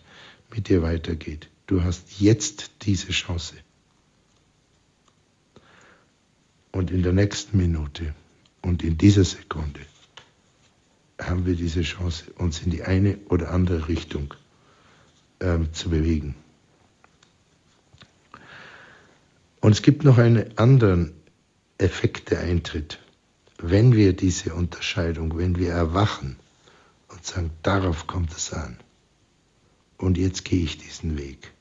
[0.54, 1.48] mit dir weitergeht.
[1.66, 3.54] Du hast jetzt diese Chance.
[6.72, 8.14] Und in der nächsten Minute
[8.62, 9.80] und in dieser Sekunde
[11.20, 14.34] haben wir diese Chance, uns in die eine oder andere Richtung
[15.40, 16.34] ähm, zu bewegen.
[19.60, 21.12] Und es gibt noch einen anderen
[21.78, 22.98] Effekt, der eintritt.
[23.58, 26.36] Wenn wir diese Unterscheidung, wenn wir erwachen
[27.20, 28.78] und sagen, darauf kommt es an.
[29.98, 31.52] Und jetzt gehe ich diesen Weg.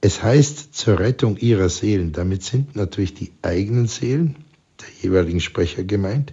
[0.00, 2.10] Es heißt zur Rettung ihrer Seelen.
[2.12, 4.44] Damit sind natürlich die eigenen Seelen
[4.80, 6.32] der jeweiligen Sprecher gemeint,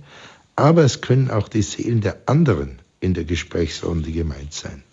[0.55, 4.83] aber es können auch die Seelen der anderen in der Gesprächsrunde gemeint sein.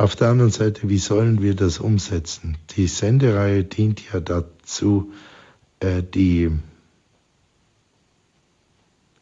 [0.00, 2.56] Auf der anderen Seite, wie sollen wir das umsetzen?
[2.70, 5.12] Die Sendereihe dient ja dazu,
[5.80, 6.50] äh, die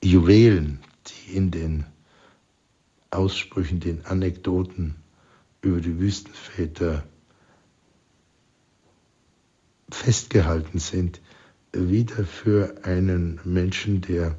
[0.00, 1.84] Juwelen, die in den
[3.10, 4.94] Aussprüchen, den Anekdoten
[5.62, 7.02] über die Wüstenväter
[9.90, 11.20] festgehalten sind,
[11.72, 14.36] wieder für einen Menschen, der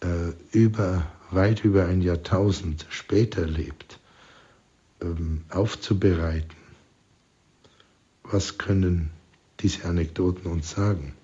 [0.00, 3.99] äh, über, weit über ein Jahrtausend später lebt,
[5.00, 6.56] ähm, aufzubereiten.
[8.22, 9.10] Was können
[9.60, 11.14] diese Anekdoten uns sagen?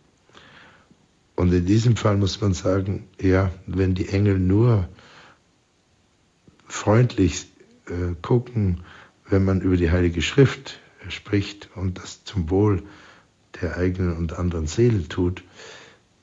[1.37, 4.89] Und in diesem Fall muss man sagen, ja, wenn die Engel nur
[6.67, 7.47] freundlich
[7.89, 8.81] äh, gucken,
[9.29, 12.83] wenn man über die Heilige Schrift spricht und das zum Wohl
[13.61, 15.43] der eigenen und anderen Seele tut,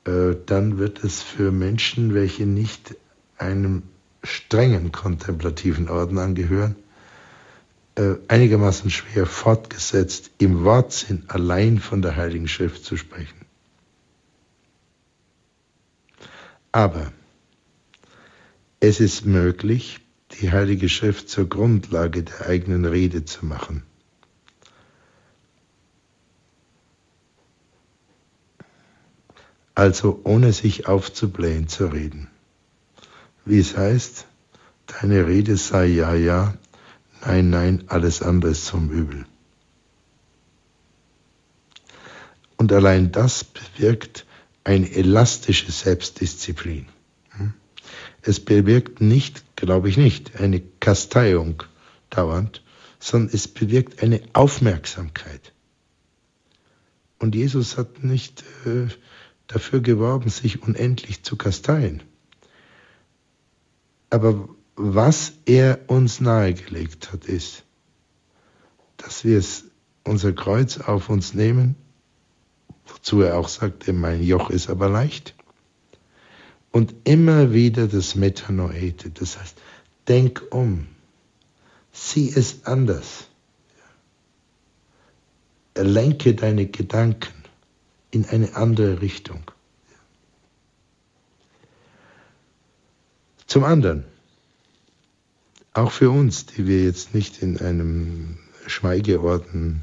[0.04, 2.96] äh, dann wird es für Menschen, welche nicht
[3.38, 3.84] einem
[4.22, 6.76] strengen kontemplativen Orden angehören,
[7.96, 13.44] äh, einigermaßen schwer fortgesetzt, im Wortsinn allein von der Heiligen Schrift zu sprechen.
[16.72, 17.12] Aber
[18.80, 20.00] es ist möglich,
[20.40, 23.84] die Heilige Schrift zur Grundlage der eigenen Rede zu machen.
[29.76, 32.28] Also ohne sich aufzublähen zu reden.
[33.44, 34.26] Wie es heißt,
[34.86, 36.54] deine Rede sei ja, ja,
[37.26, 39.26] nein, nein, alles andere ist zum Übel.
[42.56, 44.26] Und allein das bewirkt
[44.62, 46.86] eine elastische Selbstdisziplin.
[48.22, 51.62] Es bewirkt nicht, glaube ich nicht, eine Kasteiung
[52.08, 52.62] dauernd,
[52.98, 55.52] sondern es bewirkt eine Aufmerksamkeit.
[57.18, 58.86] Und Jesus hat nicht äh,
[59.46, 62.02] dafür geworben, sich unendlich zu kasteien.
[64.08, 67.64] Aber was er uns nahegelegt hat, ist,
[68.96, 69.42] dass wir
[70.04, 71.76] unser Kreuz auf uns nehmen,
[72.86, 75.34] wozu er auch sagte, mein Joch ist aber leicht,
[76.72, 79.56] und immer wieder das Metanoete, das heißt,
[80.08, 80.88] denk um,
[81.92, 83.28] sieh es anders.
[85.76, 87.32] Lenke deine Gedanken
[88.10, 89.50] in eine andere Richtung.
[93.46, 94.04] Zum anderen,
[95.74, 99.82] auch für uns, die wir jetzt nicht in einem Schweigeorden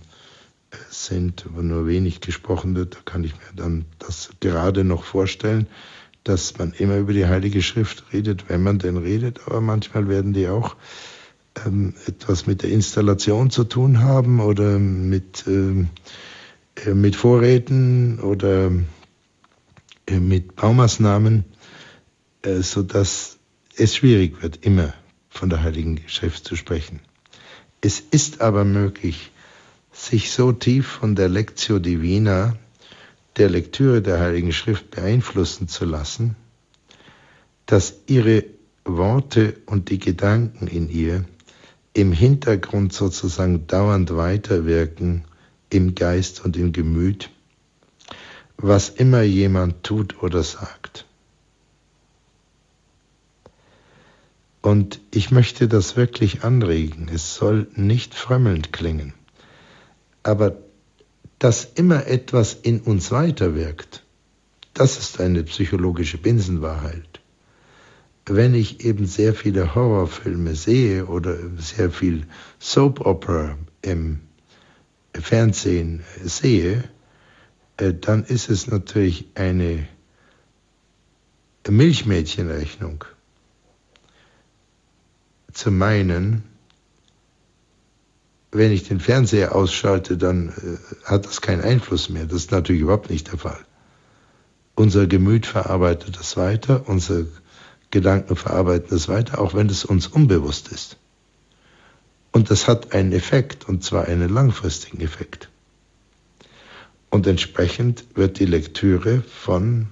[0.89, 2.95] sind, wo nur wenig gesprochen wird.
[2.95, 5.67] Da kann ich mir dann das gerade noch vorstellen,
[6.23, 10.33] dass man immer über die Heilige Schrift redet, wenn man denn redet, aber manchmal werden
[10.33, 10.75] die auch
[11.65, 15.89] ähm, etwas mit der Installation zu tun haben oder mit, ähm,
[16.85, 18.71] äh, mit Vorräten oder
[20.05, 21.43] äh, mit Baumaßnahmen,
[22.43, 23.39] äh, sodass
[23.75, 24.93] es schwierig wird, immer
[25.31, 26.99] von der Heiligen Schrift zu sprechen.
[27.81, 29.31] Es ist aber möglich,
[29.91, 32.55] sich so tief von der Lectio Divina,
[33.37, 36.35] der Lektüre der Heiligen Schrift beeinflussen zu lassen,
[37.65, 38.43] dass ihre
[38.85, 41.25] Worte und die Gedanken in ihr
[41.93, 45.23] im Hintergrund sozusagen dauernd weiterwirken
[45.69, 47.29] im Geist und im Gemüt,
[48.57, 51.05] was immer jemand tut oder sagt.
[54.61, 57.09] Und ich möchte das wirklich anregen.
[57.13, 59.13] Es soll nicht frömmelnd klingen.
[60.23, 60.57] Aber
[61.39, 64.03] dass immer etwas in uns weiterwirkt,
[64.75, 67.19] das ist eine psychologische Binsenwahrheit.
[68.27, 72.27] Wenn ich eben sehr viele Horrorfilme sehe oder sehr viel
[72.59, 74.19] Soap Opera im
[75.13, 76.83] Fernsehen sehe,
[77.77, 79.87] äh, dann ist es natürlich eine
[81.67, 83.03] Milchmädchenrechnung
[85.53, 86.43] zu meinen,
[88.51, 92.25] wenn ich den Fernseher ausschalte, dann äh, hat das keinen Einfluss mehr.
[92.25, 93.59] Das ist natürlich überhaupt nicht der Fall.
[94.75, 97.27] Unser Gemüt verarbeitet das weiter, unsere
[97.91, 100.97] Gedanken verarbeiten das weiter, auch wenn es uns unbewusst ist.
[102.31, 105.49] Und das hat einen Effekt, und zwar einen langfristigen Effekt.
[107.09, 109.89] Und entsprechend wird die Lektüre von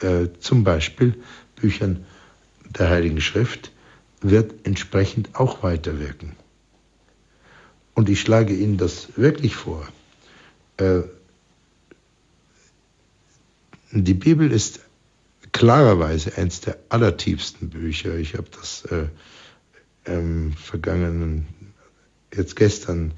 [0.00, 1.14] äh, zum Beispiel
[1.56, 2.04] Büchern
[2.78, 3.72] der Heiligen Schrift
[4.20, 6.36] wird entsprechend auch weiterwirken.
[7.94, 9.86] Und ich schlage Ihnen das wirklich vor.
[10.76, 11.02] Äh,
[13.90, 14.80] die Bibel ist
[15.52, 18.14] klarerweise eines der allertiefsten Bücher.
[18.16, 19.06] Ich habe das äh,
[20.04, 21.46] im vergangenen,
[22.34, 23.14] jetzt gestern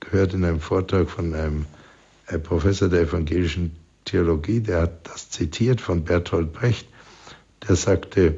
[0.00, 1.66] gehört in einem Vortrag von einem
[2.26, 6.86] äh, Professor der evangelischen Theologie, der hat das zitiert von Bertolt Brecht,
[7.66, 8.34] der sagte,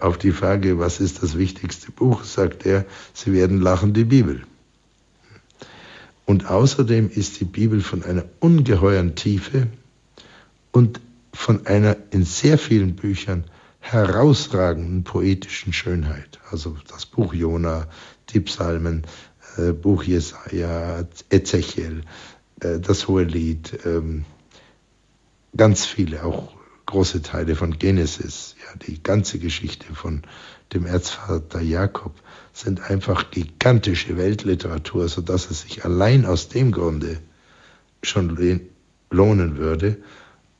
[0.00, 4.42] auf die Frage, was ist das wichtigste Buch, sagt er, Sie werden lachen, die Bibel.
[6.24, 9.66] Und außerdem ist die Bibel von einer ungeheuren Tiefe
[10.70, 11.00] und
[11.32, 13.44] von einer in sehr vielen Büchern
[13.80, 16.38] herausragenden poetischen Schönheit.
[16.50, 17.88] Also das Buch Jona,
[18.30, 19.02] die Psalmen,
[19.56, 22.02] äh, Buch Jesaja, Ezechiel,
[22.60, 24.24] äh, das Hohe Lied, ähm,
[25.56, 26.54] ganz viele, auch
[26.92, 30.20] große Teile von Genesis, ja, die ganze Geschichte von
[30.74, 32.12] dem Erzvater Jakob
[32.52, 37.18] sind einfach gigantische Weltliteratur, sodass es sich allein aus dem Grunde
[38.02, 38.60] schon
[39.10, 39.96] lohnen würde.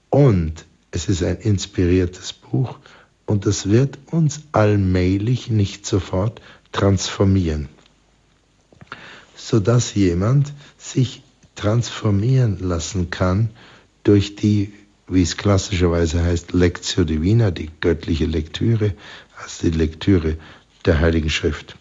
[0.09, 2.79] Und es ist ein inspiriertes Buch
[3.27, 6.41] und es wird uns allmählich, nicht sofort,
[6.73, 7.69] transformieren,
[9.37, 11.23] sodass jemand sich
[11.57, 13.51] transformieren lassen kann
[14.03, 14.73] durch die,
[15.09, 18.95] wie es klassischerweise heißt, Lectio Divina, die göttliche Lektüre,
[19.43, 20.37] also die Lektüre
[20.85, 21.77] der Heiligen Schrift.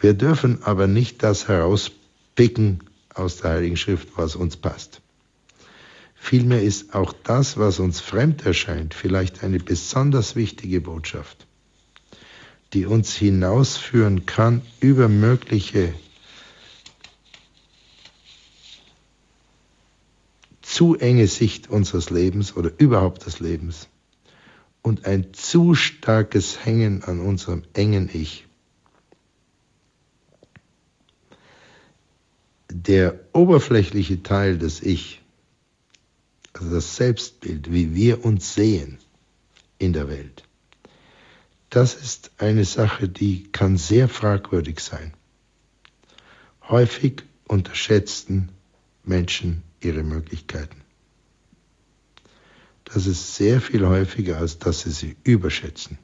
[0.00, 2.80] Wir dürfen aber nicht das herauspicken
[3.14, 5.00] aus der Heiligen Schrift, was uns passt.
[6.14, 11.46] Vielmehr ist auch das, was uns fremd erscheint, vielleicht eine besonders wichtige Botschaft,
[12.72, 15.94] die uns hinausführen kann über mögliche
[20.68, 23.88] zu enge Sicht unseres Lebens oder überhaupt des Lebens
[24.82, 28.46] und ein zu starkes Hängen an unserem engen Ich.
[32.70, 35.22] Der oberflächliche Teil des Ich,
[36.52, 38.98] also das Selbstbild, wie wir uns sehen
[39.78, 40.44] in der Welt,
[41.70, 45.14] das ist eine Sache, die kann sehr fragwürdig sein.
[46.68, 48.50] Häufig unterschätzten
[49.02, 50.82] Menschen ihre Möglichkeiten.
[52.84, 55.98] Das ist sehr viel häufiger, als dass sie sie überschätzen.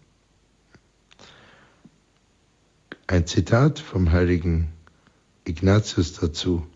[3.06, 4.72] Ein Zitat vom heiligen
[5.44, 6.66] Ignatius dazu.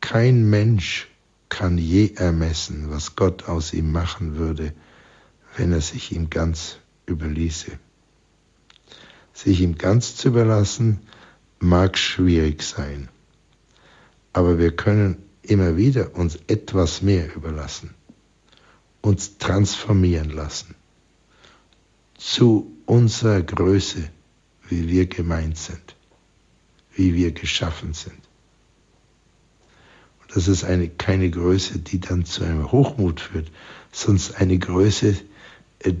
[0.00, 1.08] Kein Mensch
[1.48, 4.74] kann je ermessen, was Gott aus ihm machen würde,
[5.56, 7.78] wenn er sich ihm ganz überließe.
[9.32, 11.00] Sich ihm ganz zu überlassen,
[11.58, 13.08] mag schwierig sein,
[14.32, 17.94] aber wir können immer wieder uns etwas mehr überlassen
[19.00, 20.74] uns transformieren lassen
[22.16, 24.10] zu unserer Größe,
[24.68, 25.96] wie wir gemeint sind,
[26.94, 28.18] wie wir geschaffen sind.
[30.34, 33.50] Das ist eine, keine Größe, die dann zu einem Hochmut führt,
[33.92, 35.16] sondern eine Größe,
[35.78, 35.94] äh,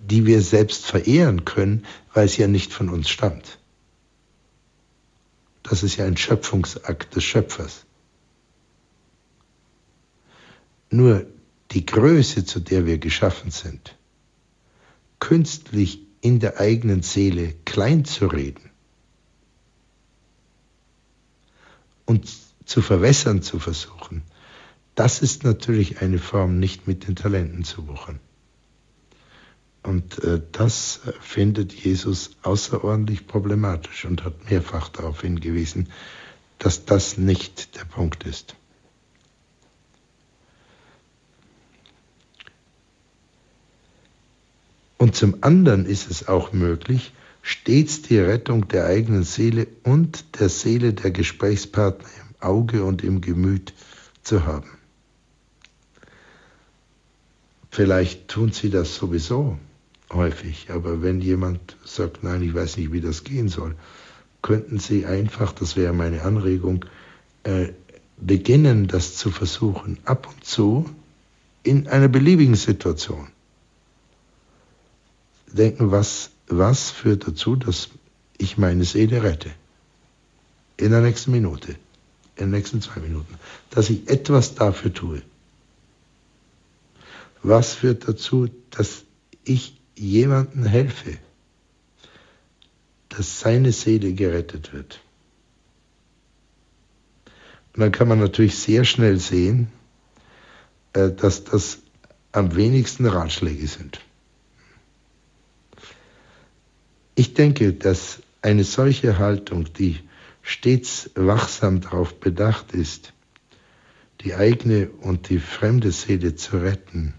[0.00, 3.58] die wir selbst verehren können, weil es ja nicht von uns stammt.
[5.62, 7.86] Das ist ja ein Schöpfungsakt des Schöpfers.
[10.92, 11.26] Nur
[11.70, 13.96] die Größe, zu der wir geschaffen sind,
[15.20, 18.70] künstlich in der eigenen Seele klein zu reden
[22.04, 22.28] und
[22.66, 24.22] zu verwässern zu versuchen,
[24.94, 28.20] das ist natürlich eine Form, nicht mit den Talenten zu wuchern.
[29.82, 35.88] Und äh, das findet Jesus außerordentlich problematisch und hat mehrfach darauf hingewiesen,
[36.58, 38.56] dass das nicht der Punkt ist.
[45.02, 50.48] Und zum anderen ist es auch möglich, stets die Rettung der eigenen Seele und der
[50.48, 53.74] Seele der Gesprächspartner im Auge und im Gemüt
[54.22, 54.70] zu haben.
[57.68, 59.58] Vielleicht tun sie das sowieso
[60.12, 63.74] häufig, aber wenn jemand sagt, nein, ich weiß nicht, wie das gehen soll,
[64.40, 66.84] könnten sie einfach, das wäre meine Anregung,
[67.42, 67.70] äh,
[68.18, 70.88] beginnen, das zu versuchen, ab und zu
[71.64, 73.26] in einer beliebigen Situation
[75.52, 77.88] denken, was, was führt dazu, dass
[78.38, 79.50] ich meine Seele rette?
[80.76, 81.72] In der nächsten Minute,
[82.36, 83.34] in den nächsten zwei Minuten,
[83.70, 85.22] dass ich etwas dafür tue.
[87.42, 89.04] Was führt dazu, dass
[89.44, 91.18] ich jemandem helfe,
[93.08, 95.00] dass seine Seele gerettet wird?
[97.74, 99.68] Und dann kann man natürlich sehr schnell sehen,
[100.92, 101.78] äh, dass das
[102.32, 104.00] am wenigsten Ratschläge sind.
[107.14, 110.00] Ich denke, dass eine solche Haltung, die
[110.42, 113.12] stets wachsam darauf bedacht ist,
[114.22, 117.14] die eigene und die fremde Seele zu retten,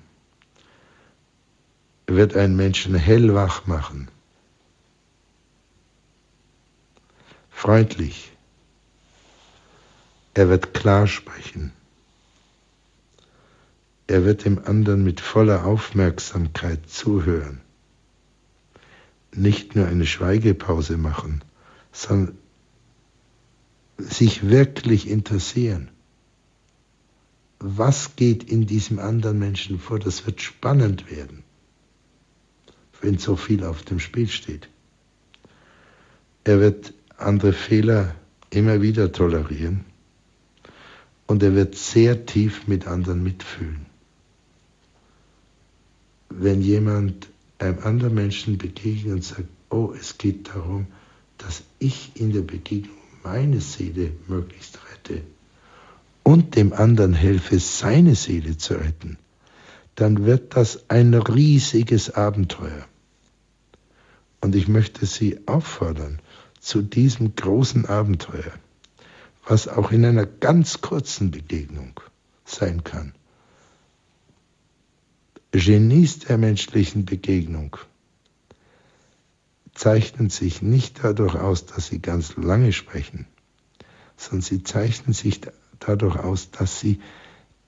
[2.08, 4.10] wird einen Menschen hellwach machen,
[7.50, 8.32] freundlich,
[10.34, 11.72] er wird klar sprechen,
[14.08, 17.62] er wird dem anderen mit voller Aufmerksamkeit zuhören
[19.36, 21.44] nicht nur eine Schweigepause machen,
[21.92, 22.38] sondern
[23.98, 25.90] sich wirklich interessieren.
[27.60, 30.00] Was geht in diesem anderen Menschen vor?
[30.00, 31.44] Das wird spannend werden,
[33.02, 34.68] wenn so viel auf dem Spiel steht.
[36.44, 38.16] Er wird andere Fehler
[38.50, 39.86] immer wieder tolerieren
[41.26, 43.86] und er wird sehr tief mit anderen mitfühlen.
[46.30, 47.30] Wenn jemand
[47.60, 50.88] einem anderen Menschen begegnet und sagt, oh, es geht darum,
[51.38, 55.22] dass ich in der Begegnung meine Seele möglichst rette
[56.24, 59.18] und dem anderen helfe, seine Seele zu retten,
[59.96, 62.86] dann wird das ein riesiges Abenteuer.
[64.42, 66.20] Und ich möchte Sie auffordern
[66.60, 68.54] zu diesem großen Abenteuer,
[69.46, 72.00] was auch in einer ganz kurzen Begegnung
[72.46, 73.14] sein kann.
[75.54, 77.78] Genies der menschlichen Begegnung
[79.76, 83.28] zeichnen sich nicht dadurch aus, dass sie ganz lange sprechen,
[84.18, 85.42] sondern sie zeichnen sich
[85.80, 87.00] dadurch aus, dass sie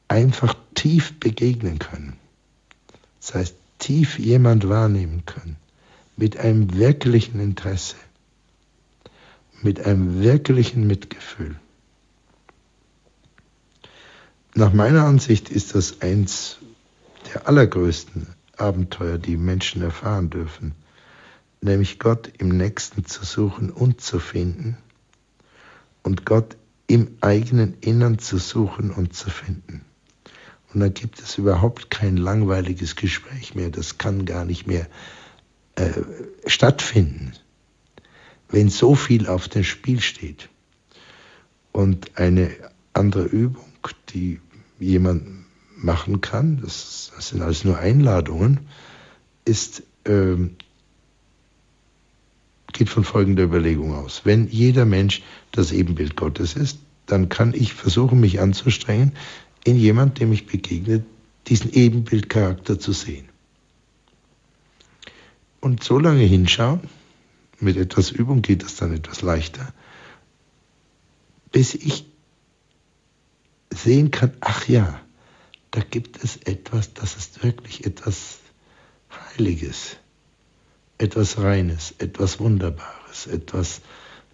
[0.07, 2.17] einfach tief begegnen können.
[3.21, 5.57] Das heißt, tief jemand wahrnehmen können,
[6.17, 7.97] mit einem wirklichen Interesse,
[9.61, 11.55] mit einem wirklichen Mitgefühl.
[14.55, 16.57] Nach meiner Ansicht ist das eins
[17.43, 18.27] allergrößten
[18.57, 20.73] Abenteuer, die Menschen erfahren dürfen,
[21.61, 24.77] nämlich Gott im Nächsten zu suchen und zu finden
[26.03, 26.57] und Gott
[26.87, 29.81] im eigenen Innern zu suchen und zu finden.
[30.73, 34.87] Und dann gibt es überhaupt kein langweiliges Gespräch mehr, das kann gar nicht mehr
[35.75, 35.91] äh,
[36.45, 37.33] stattfinden,
[38.49, 40.49] wenn so viel auf dem Spiel steht.
[41.71, 42.51] Und eine
[42.93, 43.65] andere Übung,
[44.09, 44.39] die
[44.79, 45.44] jemand
[45.77, 48.61] machen kann, das, das sind alles nur Einladungen,
[49.45, 50.55] ist, ähm,
[52.73, 54.21] geht von folgender Überlegung aus.
[54.23, 55.21] Wenn jeder Mensch
[55.51, 59.13] das Ebenbild Gottes ist, dann kann ich versuchen, mich anzustrengen,
[59.63, 61.03] in jemand, dem ich begegne,
[61.47, 63.29] diesen Ebenbildcharakter zu sehen.
[65.59, 66.81] Und so lange hinschauen,
[67.59, 69.73] mit etwas Übung geht das dann etwas leichter,
[71.51, 72.05] bis ich
[73.71, 74.99] sehen kann, ach ja,
[75.75, 78.39] da gibt es etwas, das ist wirklich etwas
[79.11, 79.97] Heiliges,
[80.97, 83.81] etwas Reines, etwas Wunderbares, etwas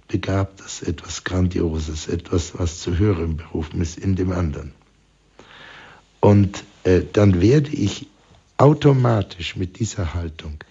[0.08, 4.74] Begabtes, etwas Grandioses, etwas, was zu hören berufen ist in dem anderen.
[6.20, 8.06] Und äh, dann werde ich
[8.58, 10.64] automatisch mit dieser Haltung,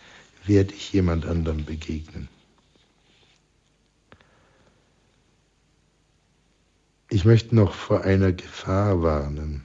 [0.47, 2.29] werde ich jemand anderem begegnen.
[7.09, 9.65] Ich möchte noch vor einer Gefahr warnen.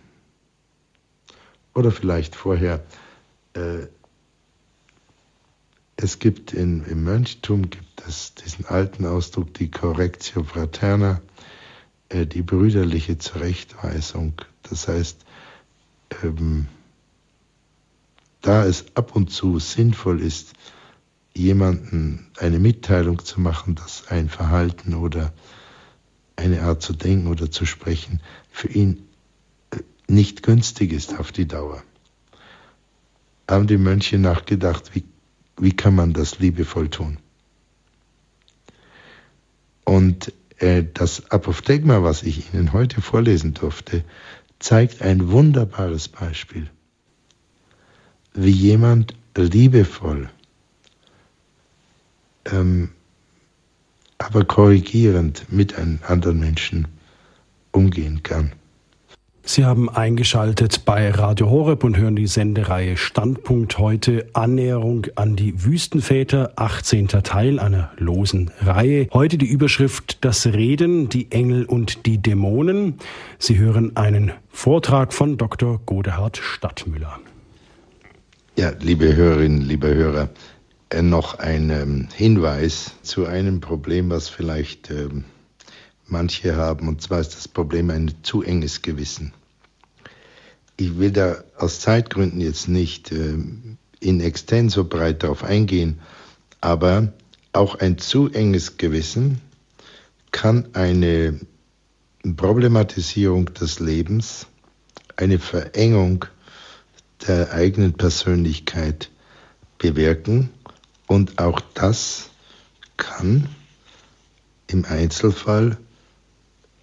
[1.75, 2.83] Oder vielleicht vorher.
[3.53, 3.87] Äh,
[5.97, 11.21] es gibt in, im Mönchtum gibt es diesen alten Ausdruck, die Correctio Fraterna,
[12.09, 14.41] äh, die brüderliche Zurechtweisung.
[14.63, 15.25] Das heißt,
[16.23, 16.67] ähm,
[18.41, 20.53] da es ab und zu sinnvoll ist,
[21.33, 25.33] jemanden eine Mitteilung zu machen, dass ein Verhalten oder
[26.37, 29.04] eine Art zu denken oder zu sprechen für ihn
[30.07, 31.83] nicht günstig ist auf die Dauer.
[33.49, 35.03] Haben die Mönche nachgedacht, wie,
[35.57, 37.17] wie kann man das liebevoll tun?
[39.83, 44.03] Und äh, das Apophthegma, was ich Ihnen heute vorlesen durfte,
[44.59, 46.69] zeigt ein wunderbares Beispiel,
[48.33, 50.29] wie jemand liebevoll
[52.45, 52.89] ähm,
[54.17, 56.87] aber korrigierend mit einem anderen Menschen
[57.71, 58.53] umgehen kann.
[59.47, 65.63] Sie haben eingeschaltet bei Radio Horeb und hören die Sendereihe Standpunkt heute Annäherung an die
[65.63, 67.09] Wüstenväter, 18.
[67.09, 69.07] Teil einer losen Reihe.
[69.13, 72.95] Heute die Überschrift Das Reden, die Engel und die Dämonen.
[73.37, 75.79] Sie hören einen Vortrag von Dr.
[75.85, 77.19] Godehard Stadtmüller.
[78.57, 80.29] Ja, liebe Hörerinnen, liebe Hörer,
[80.89, 85.23] äh, noch ein ähm, Hinweis zu einem Problem, was vielleicht ähm,
[86.07, 89.33] manche haben, und zwar ist das Problem ein zu enges Gewissen.
[90.77, 96.01] Ich will da aus Zeitgründen jetzt nicht ähm, in extenso breit darauf eingehen,
[96.61, 97.13] aber
[97.53, 99.41] auch ein zu enges Gewissen
[100.31, 101.39] kann eine
[102.35, 104.47] Problematisierung des Lebens,
[105.15, 106.25] eine Verengung
[107.27, 109.09] der eigenen Persönlichkeit
[109.77, 110.49] bewirken
[111.07, 112.29] und auch das
[112.97, 113.47] kann
[114.67, 115.77] im Einzelfall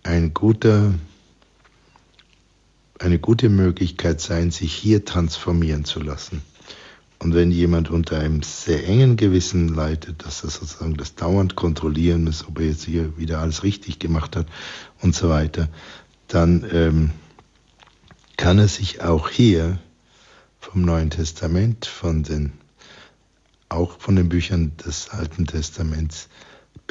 [0.03, 0.95] ein guter,
[2.99, 6.43] eine gute Möglichkeit sein, sich hier transformieren zu lassen.
[7.19, 12.25] Und wenn jemand unter einem sehr engen Gewissen leidet, dass er sozusagen das dauernd kontrollieren
[12.25, 14.47] muss, ob er jetzt hier wieder alles richtig gemacht hat
[15.01, 15.69] und so weiter,
[16.27, 17.11] dann ähm,
[18.37, 19.79] kann er sich auch hier
[20.59, 22.55] vom Neuen Testament, von den
[23.69, 26.29] auch von den Büchern des Alten Testaments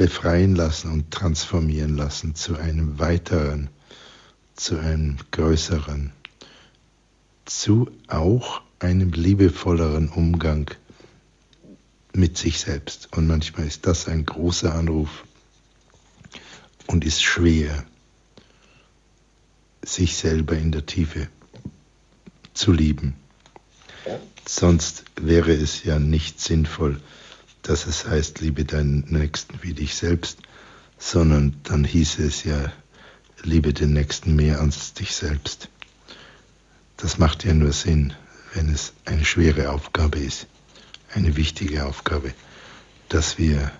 [0.01, 3.69] befreien lassen und transformieren lassen zu einem weiteren,
[4.55, 6.11] zu einem größeren,
[7.45, 10.71] zu auch einem liebevolleren Umgang
[12.13, 13.09] mit sich selbst.
[13.15, 15.23] Und manchmal ist das ein großer Anruf
[16.87, 17.85] und ist schwer,
[19.83, 21.27] sich selber in der Tiefe
[22.55, 23.13] zu lieben.
[24.47, 26.99] Sonst wäre es ja nicht sinnvoll,
[27.61, 30.39] dass es heißt, liebe deinen Nächsten wie dich selbst,
[30.97, 32.71] sondern dann hieße es ja,
[33.43, 35.69] liebe den Nächsten mehr als dich selbst.
[36.97, 38.13] Das macht ja nur Sinn,
[38.53, 40.47] wenn es eine schwere Aufgabe ist,
[41.13, 42.33] eine wichtige Aufgabe,
[43.09, 43.71] dass wir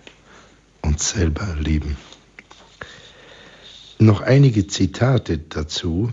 [0.82, 1.97] uns selber lieben.
[3.99, 6.11] Noch einige Zitate dazu,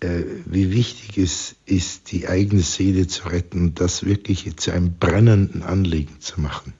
[0.00, 5.62] wie wichtig es ist, die eigene Seele zu retten und das wirklich zu einem brennenden
[5.62, 6.72] Anliegen zu machen.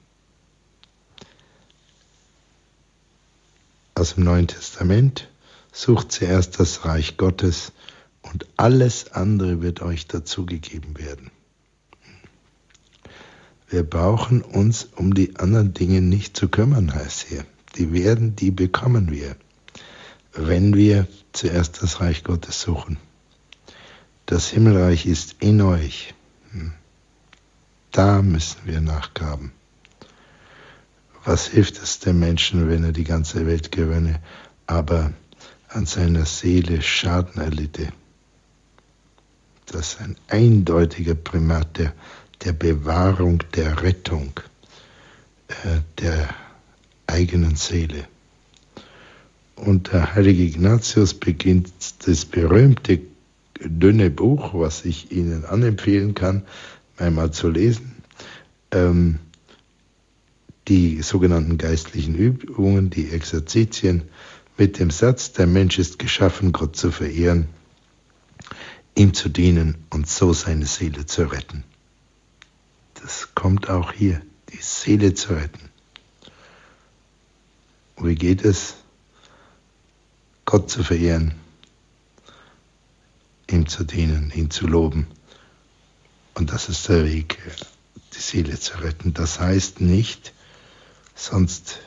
[3.93, 5.27] Aus dem Neuen Testament
[5.73, 7.73] sucht zuerst das Reich Gottes
[8.21, 11.31] und alles andere wird euch dazugegeben werden.
[13.67, 17.45] Wir brauchen uns um die anderen Dinge nicht zu kümmern, heißt hier.
[17.75, 19.35] Die werden, die bekommen wir,
[20.33, 22.97] wenn wir zuerst das Reich Gottes suchen.
[24.29, 26.13] Das Himmelreich ist in euch.
[26.51, 26.71] Hm.
[27.89, 29.51] Da müssen wir nachgraben.
[31.25, 34.21] Was hilft es dem Menschen, wenn er die ganze Welt gewönne,
[34.67, 35.13] aber
[35.69, 37.91] an seiner Seele Schaden erlitte?
[39.65, 41.93] Das ist ein eindeutiger Primat der,
[42.43, 44.39] der Bewahrung, der Rettung
[45.47, 46.29] äh, der
[47.07, 48.07] eigenen Seele.
[49.55, 51.71] Und der heilige Ignatius beginnt
[52.05, 53.08] das berühmte
[53.59, 56.45] dünne Buch, was ich Ihnen anempfehlen kann,
[56.97, 58.03] einmal zu lesen.
[58.71, 59.19] Ähm,
[60.67, 64.03] die sogenannten geistlichen Übungen, die Exerzitien
[64.57, 67.47] mit dem Satz, der Mensch ist geschaffen, Gott zu verehren,
[68.95, 71.63] ihm zu dienen und so seine Seele zu retten.
[73.01, 75.69] Das kommt auch hier, die Seele zu retten.
[77.97, 78.75] Wie geht es?
[80.45, 81.33] Gott zu verehren,
[83.51, 85.07] ihm zu dienen, ihn zu loben.
[86.33, 87.39] Und das ist der Weg,
[88.15, 89.13] die Seele zu retten.
[89.13, 90.33] Das heißt nicht,
[91.15, 91.79] sonst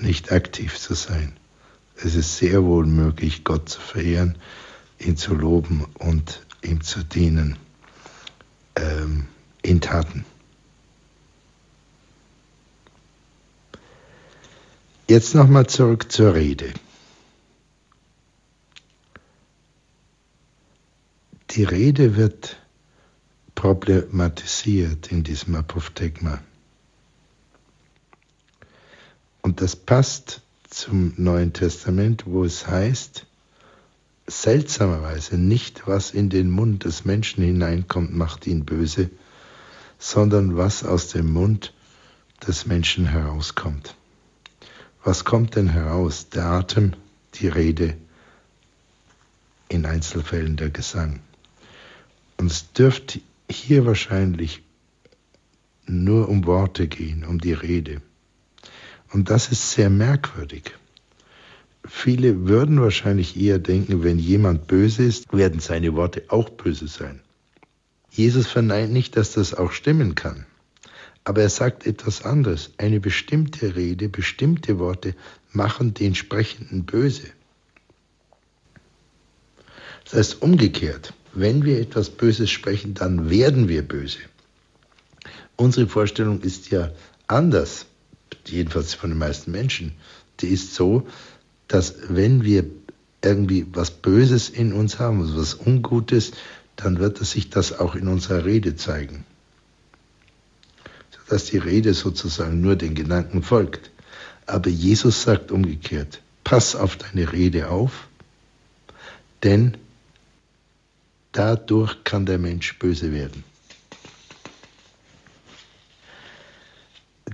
[0.00, 1.36] nicht aktiv zu sein.
[1.96, 4.36] Es ist sehr wohl möglich, Gott zu verehren,
[4.98, 7.56] ihn zu loben und ihm zu dienen
[8.76, 9.26] ähm,
[9.62, 10.24] in Taten.
[15.08, 16.72] Jetzt nochmal zurück zur Rede.
[21.50, 22.56] Die Rede wird
[23.56, 26.40] problematisiert in diesem Apophthegma.
[29.42, 33.26] Und das passt zum Neuen Testament, wo es heißt,
[34.28, 39.10] seltsamerweise nicht, was in den Mund des Menschen hineinkommt, macht ihn böse,
[39.98, 41.74] sondern was aus dem Mund
[42.46, 43.96] des Menschen herauskommt.
[45.02, 46.28] Was kommt denn heraus?
[46.28, 46.92] Der Atem,
[47.34, 47.96] die Rede,
[49.68, 51.20] in Einzelfällen der Gesang.
[52.40, 53.20] Und es dürfte
[53.50, 54.62] hier wahrscheinlich
[55.84, 58.00] nur um Worte gehen, um die Rede.
[59.12, 60.74] Und das ist sehr merkwürdig.
[61.84, 67.20] Viele würden wahrscheinlich eher denken, wenn jemand böse ist, werden seine Worte auch böse sein.
[68.10, 70.46] Jesus verneint nicht, dass das auch stimmen kann.
[71.24, 72.70] Aber er sagt etwas anderes.
[72.78, 75.14] Eine bestimmte Rede, bestimmte Worte
[75.52, 77.28] machen den Sprechenden böse.
[80.04, 84.18] Das heißt umgekehrt, wenn wir etwas Böses sprechen, dann werden wir böse.
[85.56, 86.90] Unsere Vorstellung ist ja
[87.26, 87.86] anders,
[88.46, 89.92] jedenfalls von den meisten Menschen.
[90.40, 91.06] Die ist so,
[91.68, 92.64] dass wenn wir
[93.22, 96.32] irgendwie was Böses in uns haben, also was Ungutes,
[96.76, 99.24] dann wird sich das auch in unserer Rede zeigen.
[101.10, 103.90] Sodass die Rede sozusagen nur den Gedanken folgt.
[104.46, 108.08] Aber Jesus sagt umgekehrt, pass auf deine Rede auf,
[109.44, 109.76] denn
[111.32, 113.44] dadurch kann der Mensch böse werden.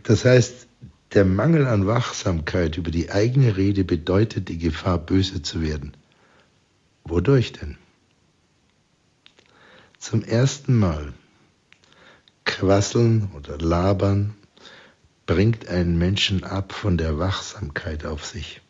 [0.03, 0.67] Das heißt,
[1.15, 5.97] der Mangel an Wachsamkeit über die eigene Rede bedeutet die Gefahr, böse zu werden.
[7.05, 7.79] Wodurch denn?
[9.99, 11.13] Zum ersten Mal
[12.45, 14.35] quasseln oder labern
[15.27, 18.61] bringt einen Menschen ab von der Wachsamkeit auf sich.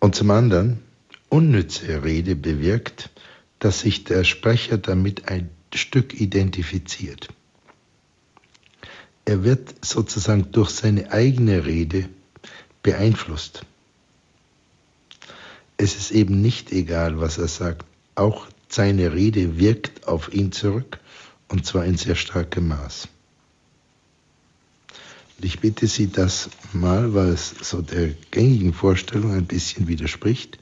[0.00, 0.85] Und zum anderen,
[1.28, 3.10] unnütze Rede bewirkt,
[3.58, 7.28] dass sich der Sprecher damit ein Stück identifiziert.
[9.24, 12.08] Er wird sozusagen durch seine eigene Rede
[12.82, 13.64] beeinflusst.
[15.76, 17.84] Es ist eben nicht egal, was er sagt.
[18.14, 21.00] Auch seine Rede wirkt auf ihn zurück
[21.48, 23.08] und zwar in sehr starkem Maß.
[25.36, 30.58] Und ich bitte Sie, das mal, weil es so der gängigen Vorstellung ein bisschen widerspricht,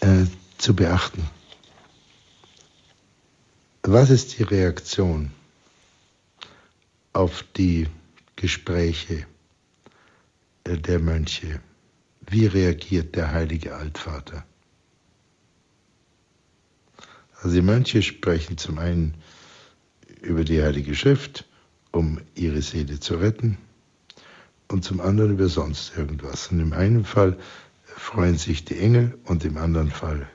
[0.00, 0.26] äh,
[0.58, 1.28] zu beachten.
[3.82, 5.30] Was ist die Reaktion
[7.12, 7.88] auf die
[8.36, 9.26] Gespräche
[10.66, 11.60] der Mönche.
[12.28, 14.44] Wie reagiert der heilige Altvater?
[17.42, 19.14] Also die Mönche sprechen zum einen
[20.20, 21.46] über die Heilige Schrift,
[21.92, 23.56] um ihre Seele zu retten,
[24.68, 26.48] und zum anderen über sonst irgendwas.
[26.52, 27.38] Und im einen Fall
[28.00, 30.28] freuen sich die Engel und im anderen Fall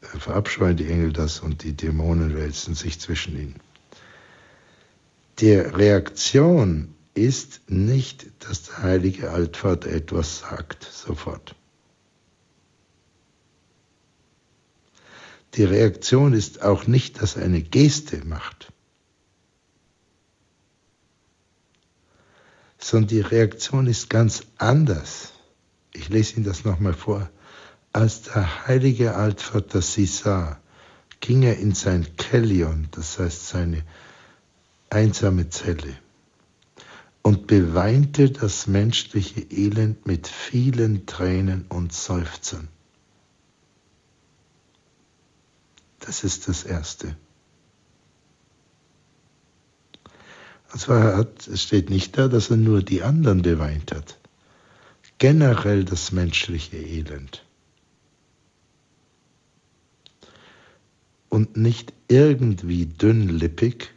[0.00, 3.60] verabscheuen die Engel das und die Dämonen wälzen sich zwischen ihnen.
[5.40, 11.56] Die Reaktion ist nicht, dass der heilige Altvater etwas sagt, sofort.
[15.54, 18.72] Die Reaktion ist auch nicht, dass er eine Geste macht,
[22.78, 25.33] sondern die Reaktion ist ganz anders.
[25.94, 27.30] Ich lese Ihnen das nochmal vor.
[27.92, 30.60] Als der heilige Altvater sie sah,
[31.20, 33.84] ging er in sein Kellion, das heißt seine
[34.90, 35.96] einsame Zelle
[37.22, 42.68] und beweinte das menschliche Elend mit vielen Tränen und Seufzern.
[46.00, 47.16] Das ist das Erste.
[50.72, 54.18] Und zwar hat, es steht nicht da, dass er nur die anderen beweint hat.
[55.26, 57.46] Generell das menschliche Elend.
[61.30, 63.90] Und nicht irgendwie dünnlippig,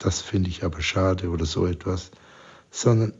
[0.00, 2.10] das finde ich aber schade oder so etwas,
[2.72, 3.12] sondern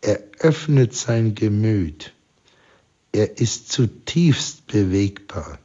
[0.00, 2.12] er öffnet sein Gemüt.
[3.12, 5.60] Er ist zutiefst bewegbar.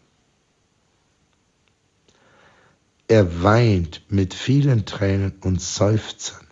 [3.08, 6.46] Er weint mit vielen Tränen und Seufzern.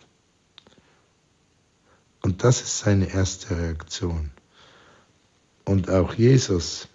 [2.22, 4.30] Und das ist seine erste Reaktion.
[5.64, 6.88] Und auch Jesus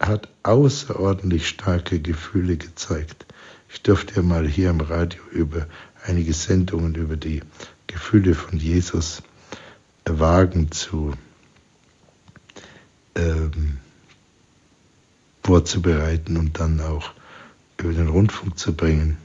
[0.00, 3.26] hat außerordentlich starke Gefühle gezeigt.
[3.68, 5.66] Ich durfte ja mal hier im Radio über
[6.04, 7.42] einige Sendungen über die
[7.86, 9.22] Gefühle von Jesus
[10.04, 11.14] wagen zu
[13.14, 13.78] ähm,
[15.42, 17.12] vorzubereiten und dann auch
[17.78, 19.16] über den Rundfunk zu bringen.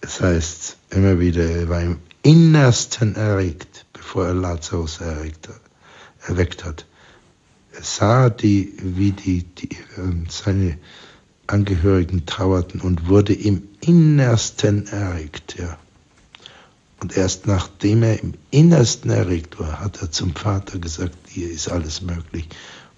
[0.00, 5.50] Es heißt immer wieder, er war im Innersten erregt, bevor er Lazarus erregt,
[6.26, 6.86] erweckt hat.
[7.72, 10.78] Er sah, die, wie die, die, ähm, seine
[11.46, 15.56] Angehörigen trauerten und wurde im Innersten erregt.
[15.58, 15.76] Ja.
[17.00, 21.68] Und erst nachdem er im Innersten erregt war, hat er zum Vater gesagt, hier ist
[21.68, 22.48] alles möglich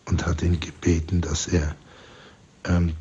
[0.05, 1.75] und hat ihn gebeten, dass er
[2.65, 2.95] ähm,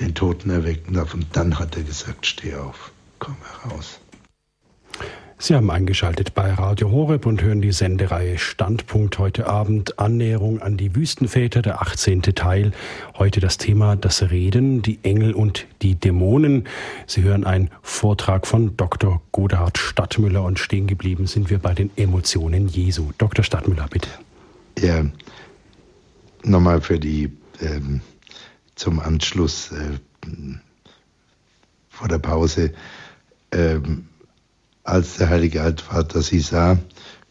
[0.00, 1.14] den Toten erwecken darf.
[1.14, 4.00] Und dann hat er gesagt, steh auf, komm heraus.
[5.36, 10.76] Sie haben eingeschaltet bei Radio Horeb und hören die Sendereihe Standpunkt heute Abend Annäherung an
[10.76, 12.22] die Wüstenväter, der 18.
[12.22, 12.72] Teil.
[13.18, 16.64] Heute das Thema das Reden, die Engel und die Dämonen.
[17.06, 19.20] Sie hören einen Vortrag von Dr.
[19.32, 23.10] Godard Stadtmüller und stehen geblieben sind wir bei den Emotionen Jesu.
[23.18, 23.44] Dr.
[23.44, 24.08] Stadtmüller, bitte.
[24.78, 25.04] Ja,
[26.44, 28.00] nochmal für die ähm,
[28.76, 29.98] zum Anschluss äh,
[31.90, 32.72] vor der Pause.
[33.52, 34.06] Ähm,
[34.84, 36.78] als der heilige Altvater sie sah,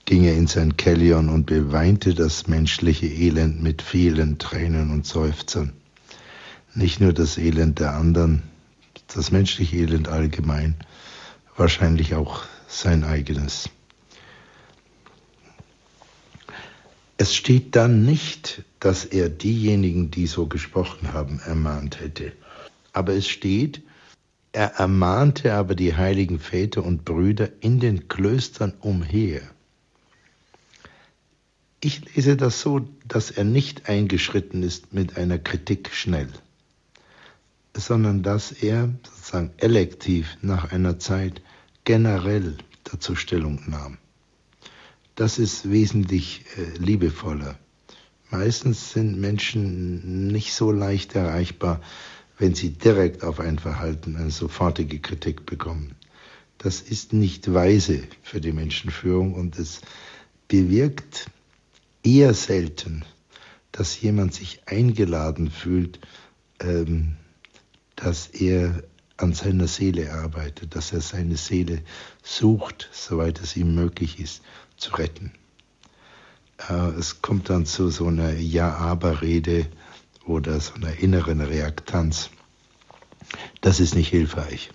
[0.05, 5.71] ging er in sein Kellion und beweinte das menschliche Elend mit vielen Tränen und Seufzern.
[6.73, 8.41] Nicht nur das Elend der anderen,
[9.13, 10.75] das menschliche Elend allgemein,
[11.55, 13.69] wahrscheinlich auch sein eigenes.
[17.17, 22.33] Es steht dann nicht, dass er diejenigen, die so gesprochen haben, ermahnt hätte.
[22.91, 23.83] Aber es steht,
[24.53, 29.41] er ermahnte aber die heiligen Väter und Brüder in den Klöstern umher.
[31.81, 36.29] Ich lese das so, dass er nicht eingeschritten ist mit einer Kritik schnell,
[37.75, 41.41] sondern dass er sozusagen elektiv nach einer Zeit
[41.83, 43.97] generell dazu Stellung nahm.
[45.15, 47.57] Das ist wesentlich äh, liebevoller.
[48.29, 51.81] Meistens sind Menschen nicht so leicht erreichbar,
[52.38, 55.95] wenn sie direkt auf ein Verhalten eine sofortige Kritik bekommen.
[56.57, 59.81] Das ist nicht weise für die Menschenführung und es
[60.47, 61.29] bewirkt
[62.03, 63.03] eher selten,
[63.71, 65.99] dass jemand sich eingeladen fühlt,
[66.59, 67.15] ähm,
[67.95, 68.84] dass er
[69.17, 71.81] an seiner Seele arbeitet, dass er seine Seele
[72.23, 74.41] sucht, soweit es ihm möglich ist,
[74.77, 75.31] zu retten.
[76.69, 79.67] Äh, es kommt dann zu so einer Ja-Aber-Rede,
[80.26, 82.30] oder so einer inneren Reaktanz.
[83.61, 84.71] Das ist nicht hilfreich.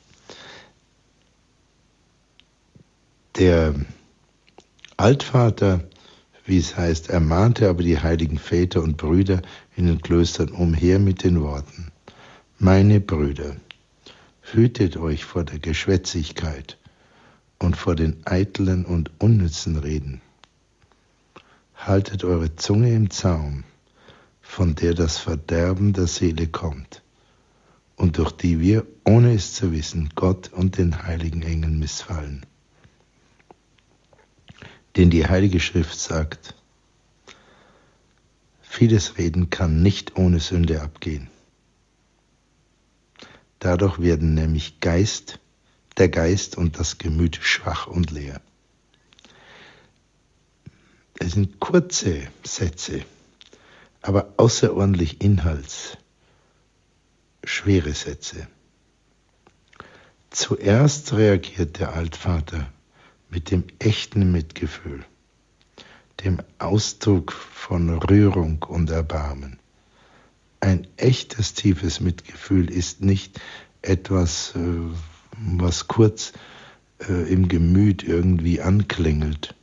[3.36, 3.74] Der
[4.96, 5.84] Altvater,
[6.44, 9.42] wie es heißt, ermahnte aber die heiligen Väter und Brüder
[9.76, 11.92] in den Klöstern umher mit den Worten,
[12.58, 13.56] meine Brüder,
[14.42, 16.78] hütet euch vor der Geschwätzigkeit
[17.58, 20.20] und vor den eitlen und unnützen Reden.
[21.76, 23.62] Haltet eure Zunge im Zaum
[24.48, 27.02] von der das Verderben der Seele kommt
[27.96, 32.44] und durch die wir, ohne es zu wissen, Gott und den heiligen Engeln missfallen.
[34.96, 36.54] Denn die Heilige Schrift sagt,
[38.62, 41.28] vieles Reden kann nicht ohne Sünde abgehen.
[43.60, 45.38] Dadurch werden nämlich Geist,
[45.98, 48.40] der Geist und das Gemüt schwach und leer.
[51.20, 53.04] Es sind kurze Sätze,
[54.02, 55.98] aber außerordentlich inhaltsschwere
[57.92, 58.48] Sätze.
[60.30, 62.70] Zuerst reagiert der Altvater
[63.30, 65.04] mit dem echten Mitgefühl,
[66.24, 69.58] dem Ausdruck von Rührung und Erbarmen.
[70.60, 73.40] Ein echtes tiefes Mitgefühl ist nicht
[73.82, 74.58] etwas, äh,
[75.38, 76.32] was kurz
[77.08, 79.54] äh, im Gemüt irgendwie anklingelt,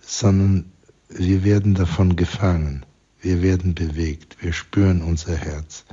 [0.00, 0.72] sondern
[1.08, 2.86] wir werden davon gefangen.
[3.24, 5.86] Wir werden bewegt, wir spüren unser Herz,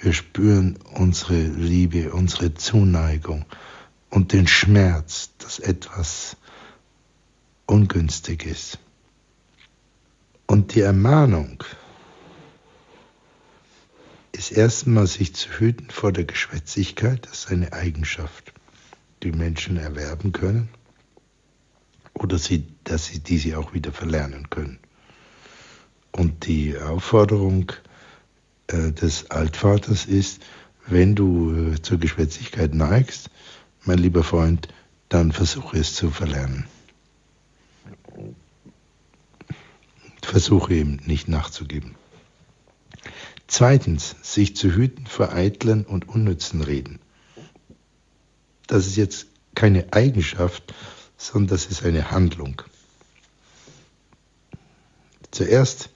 [0.00, 3.44] wir spüren unsere Liebe, unsere Zuneigung
[4.10, 6.36] und den Schmerz, dass etwas
[7.66, 8.80] ungünstig ist.
[10.48, 11.62] Und die Ermahnung
[14.32, 18.52] ist erstmal sich zu hüten vor der Geschwätzigkeit, das ist eine Eigenschaft,
[19.22, 20.70] die Menschen erwerben können
[22.14, 24.80] oder sie, dass sie diese auch wieder verlernen können.
[26.18, 27.70] Und die Aufforderung
[28.66, 30.42] äh, des Altvaters ist,
[30.84, 33.30] wenn du äh, zur Geschwätzigkeit neigst,
[33.84, 34.66] mein lieber Freund,
[35.08, 36.66] dann versuche es zu verlernen.
[40.22, 41.94] versuche ihm nicht nachzugeben.
[43.46, 46.98] Zweitens, sich zu hüten vor eitlen und unnützen Reden.
[48.66, 50.74] Das ist jetzt keine Eigenschaft,
[51.16, 52.60] sondern das ist eine Handlung.
[55.30, 55.90] Zuerst,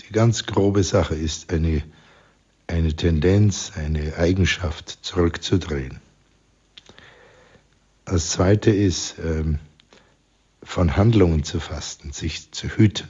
[0.00, 1.82] die ganz grobe Sache ist eine,
[2.66, 6.00] eine Tendenz, eine Eigenschaft zurückzudrehen.
[8.04, 9.58] Das zweite ist, ähm,
[10.62, 13.08] von Handlungen zu fasten, sich zu hüten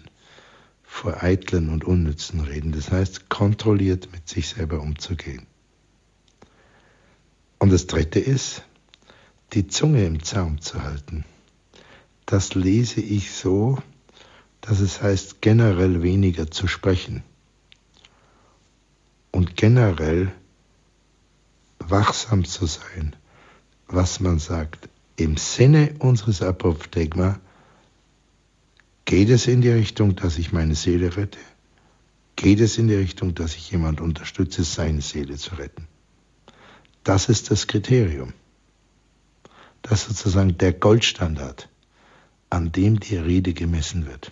[0.83, 2.73] vor eitlen und unnützen Reden.
[2.73, 5.47] Das heißt, kontrolliert mit sich selber umzugehen.
[7.59, 8.65] Und das dritte ist,
[9.53, 11.25] die Zunge im Zaum zu halten.
[12.27, 13.79] Das lese ich so,
[14.69, 17.23] dass es heißt, generell weniger zu sprechen
[19.31, 20.31] und generell
[21.79, 23.17] wachsam zu sein,
[23.87, 24.91] was man sagt.
[25.17, 27.41] Im Sinne unseres Apophthegma
[29.07, 31.39] Geht es in die Richtung, dass ich meine Seele rette?
[32.37, 35.89] Geht es in die Richtung, dass ich jemand unterstütze, seine Seele zu retten?
[37.05, 38.35] Das ist das Kriterium.
[39.81, 41.71] Das ist sozusagen der Goldstandard,
[42.51, 44.31] an dem die Rede gemessen wird.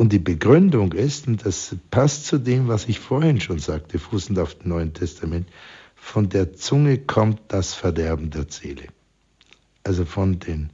[0.00, 4.38] Und die Begründung ist, und das passt zu dem, was ich vorhin schon sagte, fußend
[4.38, 5.46] auf dem Neuen Testament,
[5.94, 8.86] von der Zunge kommt das Verderben der Seele.
[9.84, 10.70] Also von den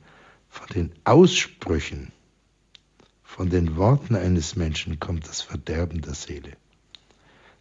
[0.48, 2.12] von den Aussprüchen,
[3.24, 6.52] von den Worten eines Menschen kommt das Verderben der Seele.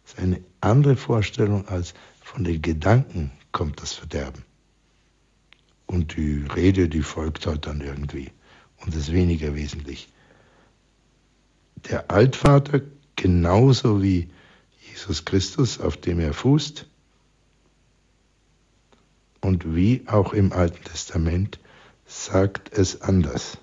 [0.04, 4.44] Das ist eine andere Vorstellung als von den Gedanken kommt das Verderben.
[5.86, 8.30] Und die Rede, die folgt halt dann irgendwie
[8.84, 10.08] und ist weniger wesentlich.
[11.76, 12.80] Der Altvater,
[13.14, 14.28] genauso wie
[14.88, 16.86] Jesus Christus, auf dem er fußt,
[19.40, 21.60] und wie auch im Alten Testament,
[22.06, 23.58] sagt es anders.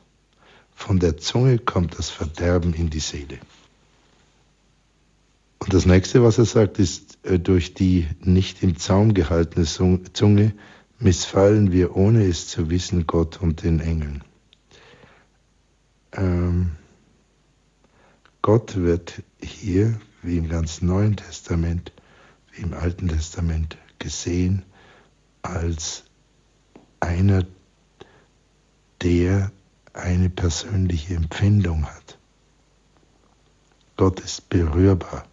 [0.74, 3.40] Von der Zunge kommt das Verderben in die Seele.
[5.60, 10.54] Und das nächste, was er sagt, ist, äh, durch die nicht im Zaum gehaltene Zunge
[11.00, 14.24] missfallen wir, ohne es zu wissen, Gott und den Engeln.
[16.12, 16.72] Ähm,
[18.44, 21.94] Gott wird hier, wie im ganzen Neuen Testament,
[22.52, 24.64] wie im Alten Testament, gesehen
[25.42, 26.04] als
[27.00, 27.46] einer,
[29.02, 29.50] der
[29.94, 32.20] eine persönliche Empfindung hat.
[33.96, 35.24] Gott ist berührbar.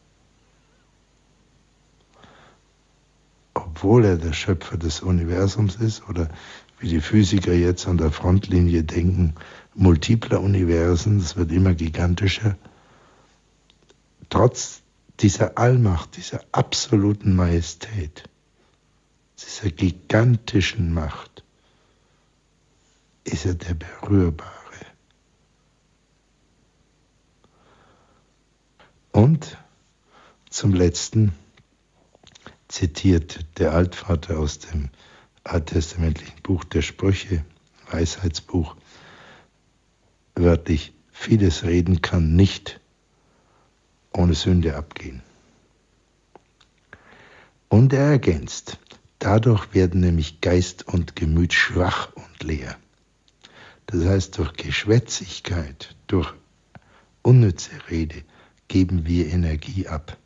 [3.54, 6.28] Obwohl er der Schöpfer des Universums ist oder
[6.78, 9.34] wie die Physiker jetzt an der Frontlinie denken,
[9.74, 12.56] multipler Universen, es wird immer gigantischer,
[14.30, 14.82] trotz
[15.20, 18.24] dieser Allmacht, dieser absoluten Majestät,
[19.38, 21.44] dieser gigantischen Macht,
[23.24, 24.50] ist er der Berührbare.
[29.12, 29.58] Und
[30.48, 31.32] zum letzten
[32.68, 34.88] zitiert der Altvater aus dem
[35.44, 37.44] alttestamentlichen Buch der Sprüche,
[37.90, 38.76] Weisheitsbuch,
[40.34, 42.79] wörtlich, vieles reden kann nicht
[44.12, 45.22] ohne Sünde abgehen.
[47.68, 48.78] Und er ergänzt,
[49.18, 52.76] dadurch werden nämlich Geist und Gemüt schwach und leer.
[53.86, 56.32] Das heißt, durch Geschwätzigkeit, durch
[57.22, 58.22] unnütze Rede
[58.68, 60.16] geben wir Energie ab.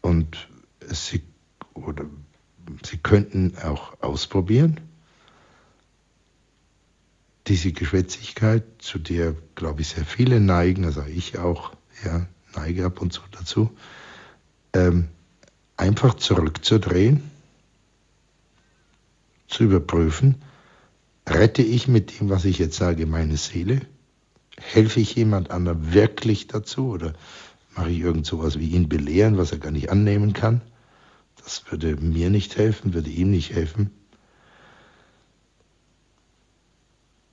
[0.00, 0.48] Und
[0.86, 1.22] Sie,
[1.74, 2.04] oder
[2.84, 4.80] Sie könnten auch ausprobieren,
[7.46, 11.72] diese Geschwätzigkeit, zu der, glaube ich, sehr viele neigen, also ich auch,
[12.04, 13.70] ja, neige ab und zu dazu,
[14.72, 15.08] ähm,
[15.76, 17.22] einfach zurückzudrehen,
[19.48, 20.36] zu überprüfen,
[21.30, 23.82] Rette ich mit dem, was ich jetzt sage, meine Seele?
[24.56, 27.14] Helfe ich jemand anderem wirklich dazu oder
[27.76, 30.60] mache ich irgend sowas wie ihn belehren, was er gar nicht annehmen kann?
[31.36, 33.90] Das würde mir nicht helfen, würde ihm nicht helfen.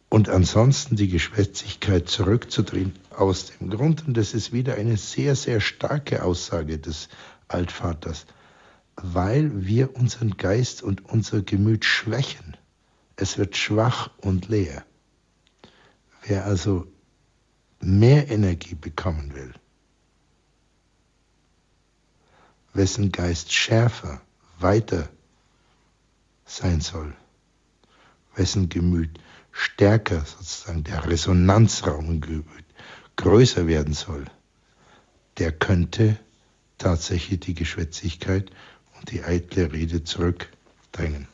[0.10, 5.60] Und ansonsten die Geschwätzigkeit zurückzudrehen aus dem Grund, und das ist wieder eine sehr, sehr
[5.60, 7.10] starke Aussage des
[7.49, 8.26] Altvaters,
[8.95, 12.55] weil wir unseren Geist und unser Gemüt schwächen.
[13.16, 14.86] Es wird schwach und leer.
[16.24, 16.88] Wer also
[17.80, 19.53] mehr Energie bekommen will,
[22.74, 24.22] wessen Geist schärfer,
[24.60, 25.10] weiter
[26.45, 27.14] sein soll,
[28.36, 29.20] wessen Gemüt
[29.58, 32.22] stärker sozusagen der Resonanzraum
[33.16, 34.26] größer werden soll,
[35.39, 36.18] der könnte
[36.78, 38.51] tatsächlich die Geschwätzigkeit
[38.97, 41.28] und die eitle Rede zurückdrängen.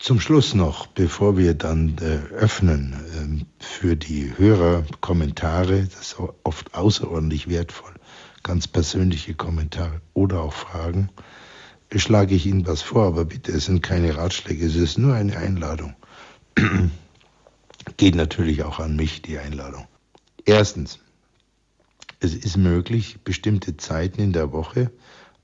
[0.00, 6.16] Zum Schluss noch, bevor wir dann äh, öffnen äh, für die Hörer Kommentare, das ist
[6.42, 7.94] oft außerordentlich wertvoll,
[8.42, 11.10] ganz persönliche Kommentare oder auch Fragen,
[11.94, 15.36] schlage ich Ihnen was vor, aber bitte, es sind keine Ratschläge, es ist nur eine
[15.36, 15.94] Einladung.
[17.96, 19.86] Geht natürlich auch an mich die Einladung.
[20.44, 20.98] Erstens,
[22.20, 24.90] es ist möglich, bestimmte Zeiten in der Woche,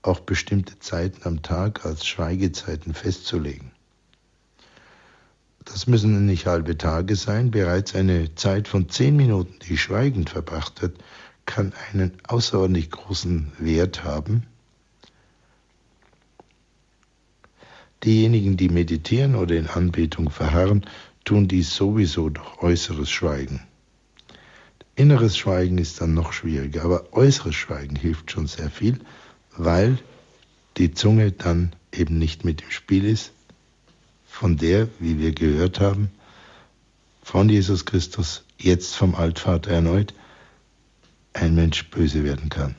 [0.02, 3.70] auch bestimmte Zeiten am Tag als Schweigezeiten festzulegen.
[5.64, 10.82] Das müssen nicht halbe Tage sein, bereits eine Zeit von zehn Minuten, die schweigend verbracht
[10.82, 10.98] wird,
[11.46, 14.46] kann einen außerordentlich großen Wert haben.
[18.04, 20.84] Diejenigen, die meditieren oder in Anbetung verharren,
[21.24, 23.60] tun dies sowieso durch äußeres Schweigen.
[24.96, 28.98] Inneres Schweigen ist dann noch schwieriger, aber äußeres Schweigen hilft schon sehr viel,
[29.56, 29.98] weil
[30.76, 33.32] die Zunge dann eben nicht mit im Spiel ist,
[34.26, 36.10] von der, wie wir gehört haben,
[37.22, 40.14] von Jesus Christus, jetzt vom Altvater erneut,
[41.34, 42.74] ein Mensch böse werden kann.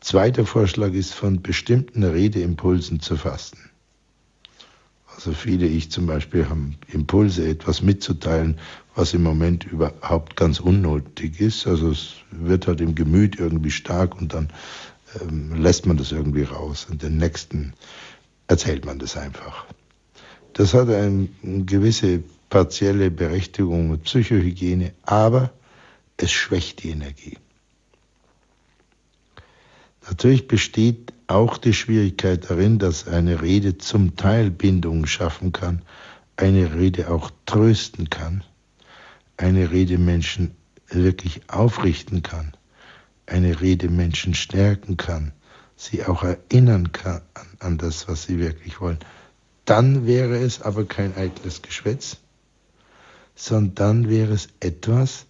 [0.00, 3.58] Zweiter Vorschlag ist, von bestimmten Redeimpulsen zu fasten.
[5.18, 8.60] Also viele, ich zum Beispiel, haben Impulse, etwas mitzuteilen,
[8.94, 11.66] was im Moment überhaupt ganz unnötig ist.
[11.66, 14.48] Also es wird halt im Gemüt irgendwie stark und dann
[15.20, 16.86] ähm, lässt man das irgendwie raus.
[16.88, 17.72] Und den nächsten
[18.46, 19.66] erzählt man das einfach.
[20.52, 25.52] Das hat eine gewisse partielle Berechtigung mit Psychohygiene, aber
[26.16, 27.38] es schwächt die Energie.
[30.08, 35.82] Natürlich besteht auch die Schwierigkeit darin, dass eine Rede zum Teil Bindung schaffen kann,
[36.36, 38.42] eine Rede auch trösten kann,
[39.36, 40.56] eine Rede Menschen
[40.88, 42.52] wirklich aufrichten kann,
[43.26, 45.32] eine Rede Menschen stärken kann,
[45.76, 48.98] sie auch erinnern kann an, an das, was sie wirklich wollen.
[49.66, 52.16] Dann wäre es aber kein eitles Geschwätz,
[53.34, 55.26] sondern dann wäre es etwas,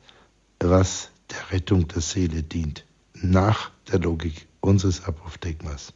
[0.61, 2.84] was der Rettung der Seele dient,
[3.14, 5.92] nach der Logik unseres Apophthegmas.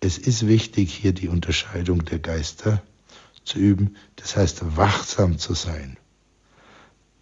[0.00, 2.82] Es ist wichtig, hier die Unterscheidung der Geister
[3.44, 5.96] zu üben, das heißt wachsam zu sein.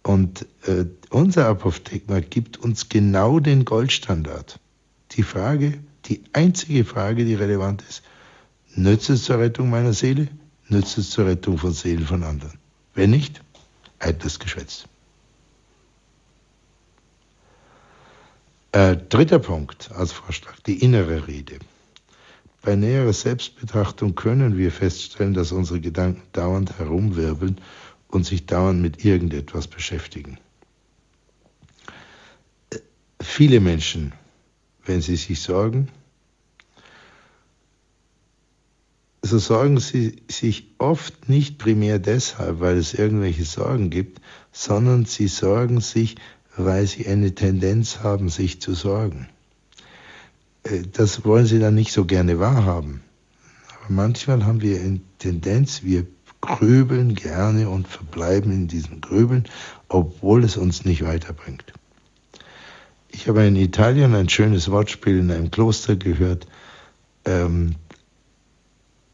[0.03, 4.59] Und äh, unser Apophthegma gibt uns genau den Goldstandard.
[5.11, 8.03] Die Frage, die einzige Frage, die relevant ist,
[8.75, 10.27] nützt es zur Rettung meiner Seele,
[10.67, 12.59] nützt es zur Rettung von Seelen von anderen?
[12.93, 13.41] Wenn nicht,
[13.99, 14.85] eitles Geschwätz.
[18.73, 21.59] Äh, dritter Punkt als Vorschlag, die innere Rede.
[22.63, 27.61] Bei näherer Selbstbetrachtung können wir feststellen, dass unsere Gedanken dauernd herumwirbeln
[28.07, 30.39] und sich dauernd mit irgendetwas beschäftigen.
[32.71, 32.79] Äh,
[33.21, 34.13] viele Menschen,
[34.85, 35.89] wenn sie sich sorgen,
[39.21, 44.19] so sorgen sie sich oft nicht primär deshalb, weil es irgendwelche Sorgen gibt,
[44.51, 46.15] sondern sie sorgen sich,
[46.57, 49.27] weil sie eine Tendenz haben, sich zu sorgen.
[50.63, 53.01] Äh, das wollen sie dann nicht so gerne wahrhaben.
[53.69, 56.05] Aber manchmal haben wir eine Tendenz, wir
[56.41, 59.45] grübeln gerne und verbleiben in diesem Grübeln,
[59.87, 61.73] obwohl es uns nicht weiterbringt.
[63.09, 66.47] Ich habe in Italien ein schönes Wortspiel in einem Kloster gehört.
[67.25, 67.75] Ähm,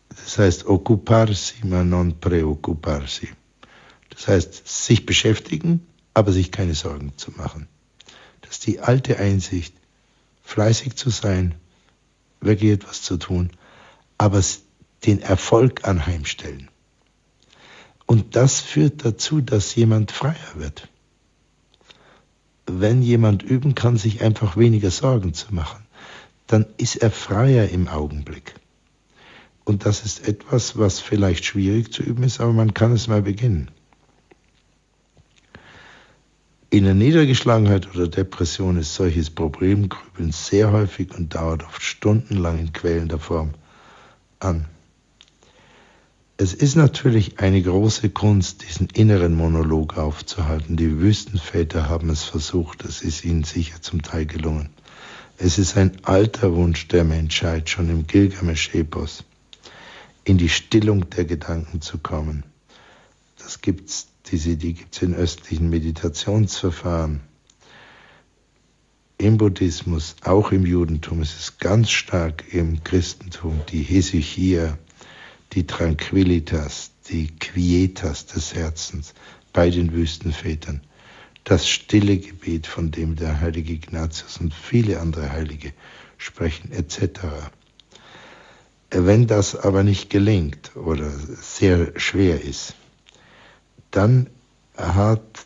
[0.10, 3.30] das heißt occuparsi ma non preoccuparsi.
[4.10, 5.86] Das heißt sich beschäftigen,
[6.20, 7.70] aber sich keine Sorgen zu machen.
[8.42, 9.74] Das ist die alte Einsicht,
[10.44, 11.56] fleißig zu sein,
[12.42, 13.52] wirklich etwas zu tun,
[14.18, 14.44] aber
[15.06, 16.68] den Erfolg anheimstellen.
[18.06, 20.90] Und das führt dazu, dass jemand freier wird.
[22.66, 25.86] Wenn jemand üben kann, sich einfach weniger Sorgen zu machen,
[26.48, 28.56] dann ist er freier im Augenblick.
[29.64, 33.22] Und das ist etwas, was vielleicht schwierig zu üben ist, aber man kann es mal
[33.22, 33.72] beginnen.
[36.72, 42.74] In der Niedergeschlagenheit oder Depression ist solches Problemgrübeln sehr häufig und dauert oft stundenlang in
[42.74, 43.56] quälender Form
[44.40, 44.66] an.
[46.38, 50.78] Es ist natürlich eine große Kunst, diesen inneren Monolog aufzuhalten.
[50.78, 54.70] Die Wüstenväter haben es versucht, es ist ihnen sicher zum Teil gelungen.
[55.40, 59.24] Es ist ein alter Wunsch der Menschheit, schon im Gilgamesch-Epos,
[60.24, 62.44] in die Stillung der Gedanken zu kommen.
[63.40, 67.22] Das gibt's diese, die gibt es in östlichen Meditationsverfahren.
[69.18, 74.78] Im Buddhismus, auch im Judentum, es ist ganz stark im Christentum, die Hesychia,
[75.54, 79.14] die Tranquillitas, die Quietas des Herzens
[79.52, 80.82] bei den Wüstenvätern.
[81.44, 85.74] Das stille Gebet, von dem der heilige Ignatius und viele andere Heilige
[86.18, 87.22] sprechen, etc.
[88.92, 92.76] Wenn das aber nicht gelingt oder sehr schwer ist,
[93.92, 94.28] dann
[94.76, 95.46] hat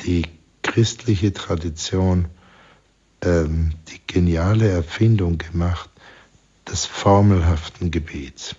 [0.00, 0.26] die
[0.62, 2.28] christliche Tradition
[3.22, 5.90] ähm, die geniale Erfindung gemacht
[6.66, 8.54] des formelhaften Gebets.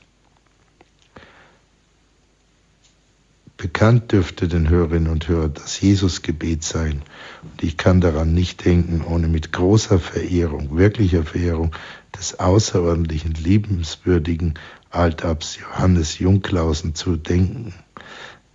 [3.58, 7.04] Bekannt dürfte den Hörerinnen und Hörern das Jesusgebet sein.
[7.44, 11.72] Und ich kann daran nicht denken, ohne mit großer Verehrung, wirklicher Verehrung
[12.18, 14.56] des außerordentlichen, liebenswürdigen
[14.90, 17.76] Altabs Johannes Junklausen zu denken,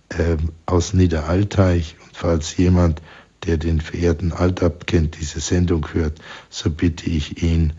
[0.09, 1.95] äh, aus Niederalteich.
[2.03, 3.01] Und falls jemand,
[3.45, 7.73] der den verehrten Altab kennt, diese Sendung hört, so bitte ich ihn,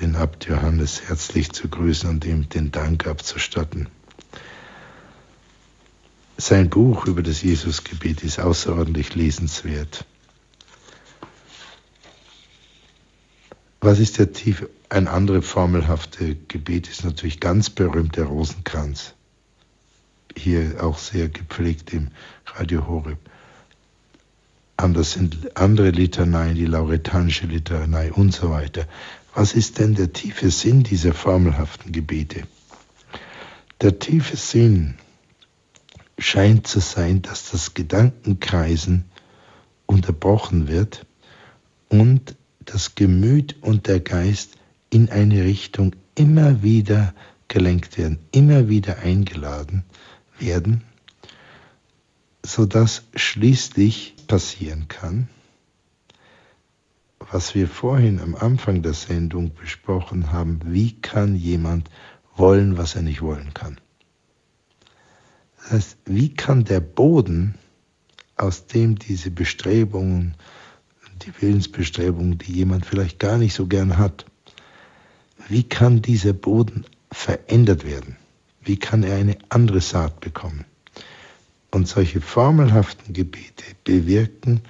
[0.00, 3.88] den Abt Johannes herzlich zu grüßen und ihm den Dank abzustatten.
[6.36, 10.04] Sein Buch über das Jesusgebet ist außerordentlich lesenswert.
[13.80, 14.68] Was ist der tiefe?
[14.88, 19.13] Ein anderes formelhafte Gebet ist natürlich ganz berühmt der Rosenkranz.
[20.36, 22.08] Hier auch sehr gepflegt im
[22.46, 23.18] Radio Horeb.
[24.76, 28.86] Anders sind andere Litaneien, die lauretanische Litanei und so weiter.
[29.34, 32.42] Was ist denn der tiefe Sinn dieser formelhaften Gebete?
[33.80, 34.96] Der tiefe Sinn
[36.18, 39.04] scheint zu sein, dass das Gedankenkreisen
[39.86, 41.06] unterbrochen wird
[41.88, 44.56] und das Gemüt und der Geist
[44.90, 47.14] in eine Richtung immer wieder
[47.48, 49.84] gelenkt werden, immer wieder eingeladen
[50.44, 50.82] werden,
[52.44, 55.28] sodass schließlich passieren kann,
[57.18, 61.90] was wir vorhin am Anfang der Sendung besprochen haben, wie kann jemand
[62.36, 63.80] wollen, was er nicht wollen kann.
[65.56, 67.54] Das heißt, wie kann der Boden,
[68.36, 70.34] aus dem diese Bestrebungen,
[71.22, 74.26] die Willensbestrebungen, die jemand vielleicht gar nicht so gern hat,
[75.48, 78.16] wie kann dieser Boden verändert werden?
[78.64, 80.64] Wie kann er eine andere Saat bekommen?
[81.70, 84.62] Und solche formelhaften Gebete bewirken,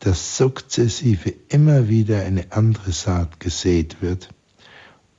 [0.00, 4.30] dass sukzessive immer wieder eine andere Saat gesät wird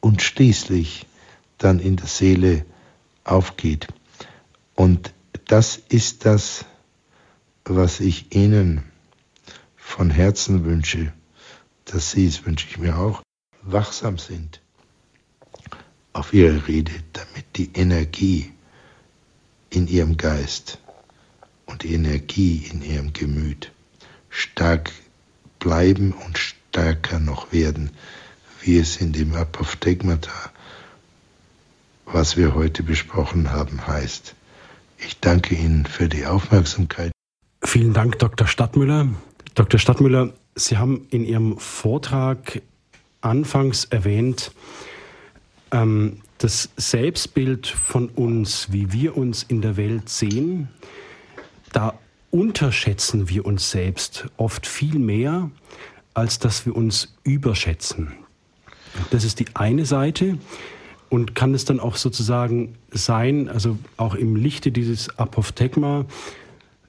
[0.02, 1.06] und schließlich
[1.58, 2.66] dann in der Seele
[3.24, 3.88] aufgeht.
[4.76, 5.14] Und
[5.46, 6.66] das ist das,
[7.66, 8.84] was ich Ihnen
[9.76, 11.14] von Herzen wünsche,
[11.86, 13.22] dass Sie, es wünsche ich mir auch,
[13.62, 14.62] wachsam sind
[16.18, 18.52] auf Ihre Rede, damit die Energie
[19.70, 20.80] in Ihrem Geist
[21.68, 23.72] und die Energie in Ihrem Gemüt
[24.30, 24.92] stark
[25.60, 27.92] bleiben und stärker noch werden,
[28.62, 30.32] wie es in dem Apophthegmata,
[32.06, 34.34] was wir heute besprochen haben, heißt.
[34.98, 37.12] Ich danke Ihnen für die Aufmerksamkeit.
[37.64, 38.48] Vielen Dank, Dr.
[38.48, 39.10] Stadtmüller.
[39.54, 39.80] Dr.
[39.80, 42.64] Stadtmüller, Sie haben in Ihrem Vortrag
[43.22, 44.52] anfangs erwähnt,
[45.72, 50.70] ähm, das Selbstbild von uns, wie wir uns in der Welt sehen,
[51.74, 51.98] da
[52.32, 55.50] unterschätzen wir uns selbst oft viel mehr,
[56.14, 58.14] als dass wir uns überschätzen.
[59.12, 60.38] Das ist die eine Seite.
[61.10, 66.06] Und kann es dann auch sozusagen sein, also auch im Lichte dieses Apophthegma,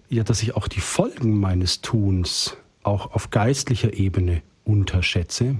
[0.09, 5.57] ja, dass ich auch die Folgen meines Tuns auch auf geistlicher Ebene unterschätze?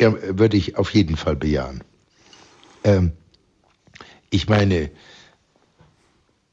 [0.00, 1.84] Ja, würde ich auf jeden Fall bejahen.
[2.84, 3.12] Ähm,
[4.30, 4.90] ich meine,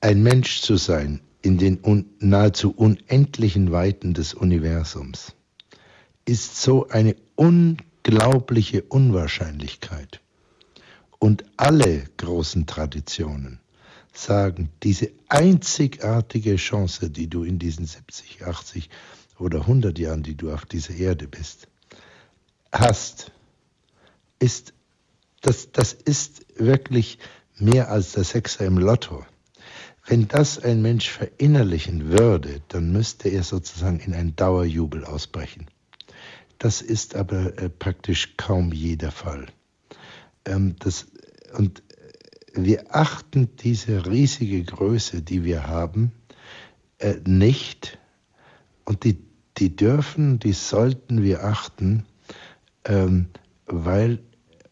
[0.01, 5.33] ein Mensch zu sein in den un nahezu unendlichen Weiten des Universums
[6.25, 10.19] ist so eine unglaubliche Unwahrscheinlichkeit.
[11.19, 13.61] Und alle großen Traditionen
[14.13, 18.89] sagen, diese einzigartige Chance, die du in diesen 70, 80
[19.39, 21.69] oder 100 Jahren, die du auf dieser Erde bist,
[22.73, 23.31] hast,
[24.39, 24.73] ist,
[25.41, 27.19] das, das ist wirklich
[27.57, 29.25] mehr als der Sechser im Lotto.
[30.05, 35.67] Wenn das ein Mensch verinnerlichen würde, dann müsste er sozusagen in einen Dauerjubel ausbrechen.
[36.59, 39.47] Das ist aber äh, praktisch kaum je der Fall.
[40.45, 41.07] Ähm, das,
[41.57, 41.83] und
[42.53, 46.11] wir achten diese riesige Größe, die wir haben,
[46.99, 47.99] äh, nicht.
[48.85, 49.17] Und die,
[49.57, 52.05] die dürfen, die sollten wir achten,
[52.85, 53.27] ähm,
[53.65, 54.19] weil,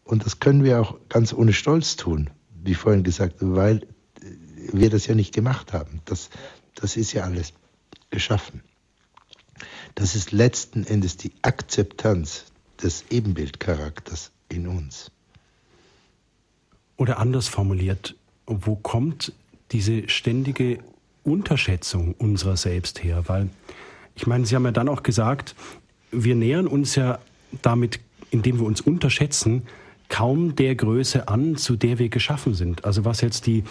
[0.06, 2.30] und das können wir auch ganz ohne Stolz tun,
[2.62, 3.86] wie vorhin gesagt, weil
[4.72, 6.00] wir das ja nicht gemacht haben.
[6.04, 6.30] Das,
[6.76, 7.52] das ist ja alles
[8.10, 8.62] geschaffen.
[9.96, 12.44] Das ist letzten Endes die Akzeptanz
[12.80, 15.10] des Ebenbildcharakters in uns.
[16.96, 18.14] Oder anders formuliert,
[18.46, 19.32] wo kommt
[19.72, 20.78] diese ständige
[21.24, 23.24] Unterschätzung unserer selbst her?
[23.26, 23.50] Weil,
[24.14, 25.56] ich meine, Sie haben ja dann auch gesagt,
[26.12, 27.18] wir nähern uns ja
[27.62, 27.98] damit,
[28.30, 29.66] indem wir uns unterschätzen,
[30.08, 32.84] kaum der Größe an, zu der wir geschaffen sind.
[32.84, 33.64] Also was jetzt die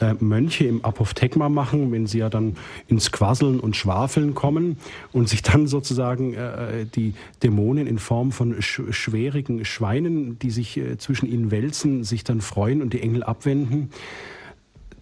[0.00, 2.56] äh, Mönche im Apophthegma machen, wenn sie ja dann
[2.88, 4.78] ins Quasseln und Schwafeln kommen
[5.12, 10.76] und sich dann sozusagen äh, die Dämonen in Form von sch schwierigen Schweinen, die sich
[10.76, 13.90] äh, zwischen ihnen wälzen, sich dann freuen und die Engel abwenden,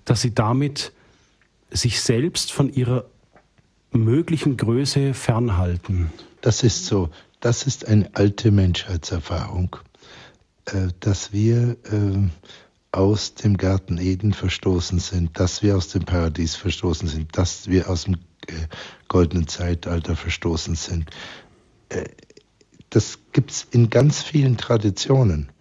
[0.04, 0.92] dass sie damit
[1.70, 3.06] sich selbst von ihrer
[3.90, 6.12] möglichen Größe fernhalten.
[6.40, 7.10] Das ist so.
[7.40, 9.76] Das ist eine alte Menschheitserfahrung.
[10.66, 12.28] Äh, dass wir äh,
[12.90, 17.90] aus dem Garten Eden verstoßen sind, dass wir aus dem Paradies verstoßen sind, dass wir
[17.90, 18.14] aus dem
[18.46, 18.54] äh,
[19.08, 21.10] goldenen Zeitalter verstoßen sind.
[22.90, 25.52] Das gibt es in ganz vielen Traditionen.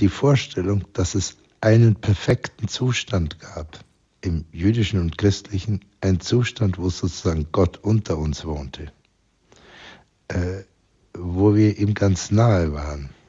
[0.00, 3.84] Die Vorstellung, dass es einen perfekten Zustand gab,
[4.20, 8.92] im jüdischen und christlichen, ein Zustand, wo sozusagen Gott unter uns wohnte,
[11.14, 13.21] wo wir ihm ganz nahe waren äh,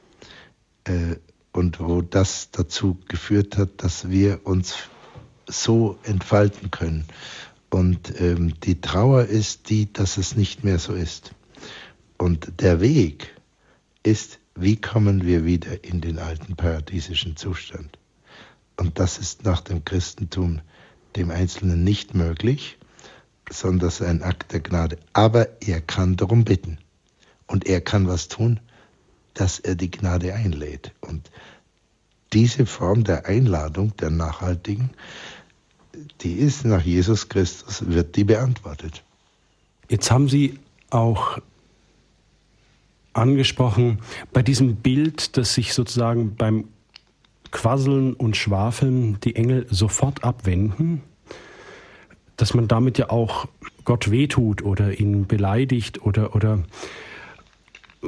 [1.52, 4.74] und wo das dazu geführt hat, dass wir uns
[5.46, 7.04] so entfalten können.
[7.70, 11.34] Und ähm, die Trauer ist die, dass es nicht mehr so ist.
[12.18, 13.34] Und der Weg
[14.02, 17.98] ist, wie kommen wir wieder in den alten paradiesischen Zustand?
[18.76, 20.60] Und das ist nach dem Christentum
[21.16, 22.78] dem Einzelnen nicht möglich,
[23.50, 24.98] sondern das ist ein Akt der Gnade.
[25.12, 26.78] Aber er kann darum bitten.
[27.46, 28.60] Und er kann was tun,
[29.34, 30.92] dass er die Gnade einlädt.
[31.00, 31.30] Und
[32.32, 34.90] diese Form der Einladung, der nachhaltigen,
[36.22, 39.04] die ist nach Jesus Christus, wird die beantwortet.
[39.88, 40.58] Jetzt haben Sie
[40.90, 41.38] auch
[43.12, 44.00] angesprochen,
[44.32, 46.68] bei diesem Bild, dass sich sozusagen beim
[47.50, 51.02] Quasseln und Schwafeln die Engel sofort abwenden,
[52.36, 53.46] dass man damit ja auch
[53.84, 56.64] Gott wehtut oder ihn beleidigt oder, oder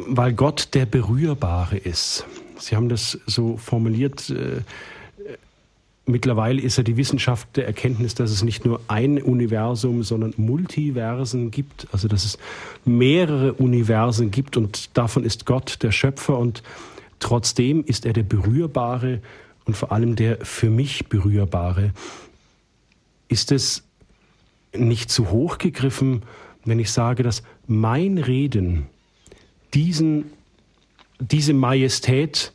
[0.06, 2.26] weil Gott der Berührbare ist.
[2.58, 4.30] Sie haben das so formuliert.
[4.30, 4.60] Äh,
[6.04, 11.50] mittlerweile ist ja die Wissenschaft der Erkenntnis, dass es nicht nur ein Universum, sondern Multiversen
[11.50, 11.88] gibt.
[11.92, 12.38] Also dass es
[12.84, 16.62] mehrere Universen gibt und davon ist Gott der Schöpfer und
[17.18, 19.20] trotzdem ist er der Berührbare
[19.64, 21.92] und vor allem der für mich Berührbare.
[23.28, 23.82] Ist es
[24.74, 26.22] nicht zu hoch gegriffen,
[26.64, 28.86] wenn ich sage, dass mein Reden
[29.76, 30.32] diesen,
[31.20, 32.52] diese Majestät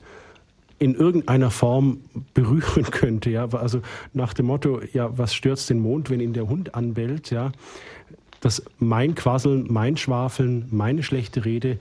[0.80, 2.02] in irgendeiner Form
[2.34, 3.30] berühren könnte.
[3.30, 3.48] Ja?
[3.50, 3.82] Also
[4.14, 7.30] nach dem Motto, ja, was stört den Mond, wenn ihn der Hund anbellt?
[7.30, 7.52] Ja?
[8.40, 11.78] Dass mein Quasseln, mein Schwafeln, meine schlechte Rede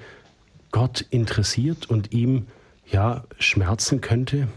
[0.71, 2.47] Gott interessiert und ihm
[2.87, 4.49] ja schmerzen könnte.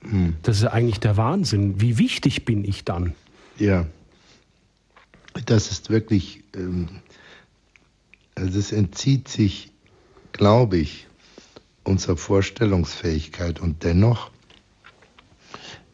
[0.00, 0.34] Hm.
[0.42, 1.80] Das ist ja eigentlich der Wahnsinn.
[1.80, 3.14] Wie wichtig bin ich dann?
[3.56, 3.86] Ja,
[5.46, 6.88] das ist wirklich, ähm,
[8.34, 9.70] also es entzieht sich
[10.34, 11.06] glaube ich,
[11.84, 13.60] unserer Vorstellungsfähigkeit.
[13.60, 14.30] Und dennoch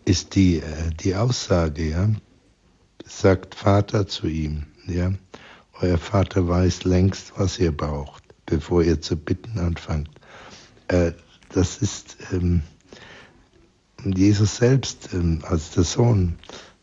[0.05, 2.09] ist die, äh, die Aussage, ja,
[3.05, 5.12] sagt Vater zu ihm, ja,
[5.81, 10.11] euer Vater weiß längst, was ihr braucht, bevor ihr zu bitten anfangt.
[10.89, 11.12] Äh,
[11.51, 12.62] das ist ähm,
[14.05, 16.39] Jesus selbst ähm, als der Sohn,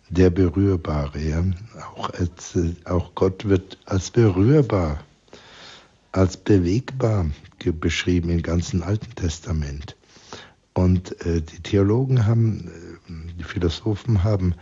[0.09, 1.19] der Berührbare.
[1.19, 1.43] Ja?
[1.95, 4.99] Auch, als, äh, auch Gott wird als berührbar
[6.17, 7.27] als bewegbar
[7.57, 9.95] beschrieben im ganzen Alten Testament.
[10.73, 14.55] Und äh, die Theologen haben, äh, die Philosophen haben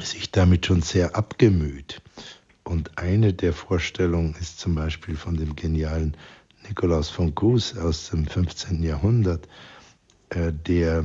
[0.00, 2.02] sich damit schon sehr abgemüht.
[2.64, 6.16] Und eine der Vorstellungen ist zum Beispiel von dem genialen
[6.66, 8.82] Nikolaus von Kues aus dem 15.
[8.82, 9.48] Jahrhundert,
[10.30, 11.04] äh, der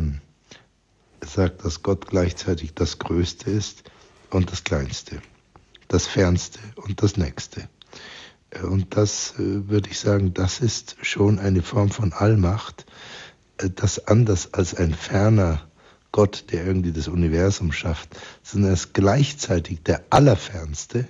[1.23, 3.83] sagt, dass Gott gleichzeitig das Größte ist
[4.31, 5.21] und das Kleinste,
[5.87, 7.69] das Fernste und das Nächste.
[8.59, 12.85] Und das äh, würde ich sagen, das ist schon eine Form von Allmacht,
[13.57, 15.67] äh, das anders als ein ferner
[16.11, 18.09] Gott, der irgendwie das Universum schafft,
[18.43, 21.07] sondern er ist gleichzeitig der Allerfernste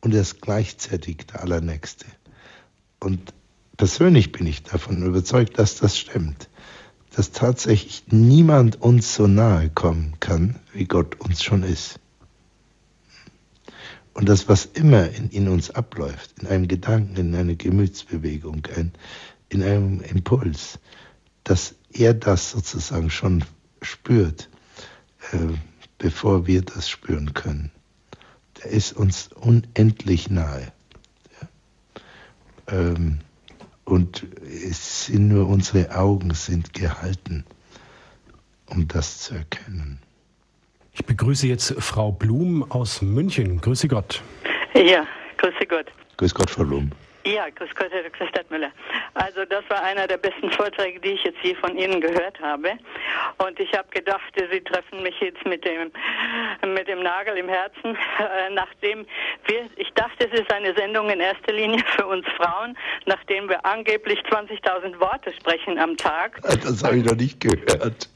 [0.00, 2.06] und er ist gleichzeitig der Allernächste.
[2.98, 3.32] Und
[3.76, 6.48] persönlich bin ich davon überzeugt, dass das stimmt,
[7.14, 12.00] dass tatsächlich niemand uns so nahe kommen kann, wie Gott uns schon ist.
[14.14, 18.92] Und das, was immer in, in uns abläuft, in einem Gedanken, in einer Gemütsbewegung, ein,
[19.48, 20.78] in einem Impuls,
[21.44, 23.44] dass er das sozusagen schon
[23.80, 24.48] spürt,
[25.32, 25.38] äh,
[25.98, 27.70] bevor wir das spüren können.
[28.62, 30.72] Der ist uns unendlich nahe.
[31.40, 32.78] Ja.
[32.78, 33.18] Ähm,
[33.84, 37.44] und es sind nur unsere Augen sind gehalten,
[38.66, 40.00] um das zu erkennen.
[40.94, 43.60] Ich begrüße jetzt Frau Blum aus München.
[43.62, 44.22] Grüße Gott.
[44.74, 45.06] Ja,
[45.38, 45.86] grüße Gott.
[46.18, 46.92] Grüß Gott, Frau Blum.
[47.24, 48.28] Ja, grüß Gott, Herr Dr.
[48.28, 48.70] Stadtmüller.
[49.14, 52.72] Also das war einer der besten Vorträge, die ich jetzt je von Ihnen gehört habe.
[53.38, 55.92] Und ich habe gedacht, Sie treffen mich jetzt mit dem,
[56.74, 59.06] mit dem Nagel im Herzen, äh, nachdem
[59.46, 63.64] wir, ich dachte, es ist eine Sendung in erster Linie für uns Frauen, nachdem wir
[63.64, 66.40] angeblich 20.000 Worte sprechen am Tag.
[66.42, 68.10] Das habe ich noch nicht gehört.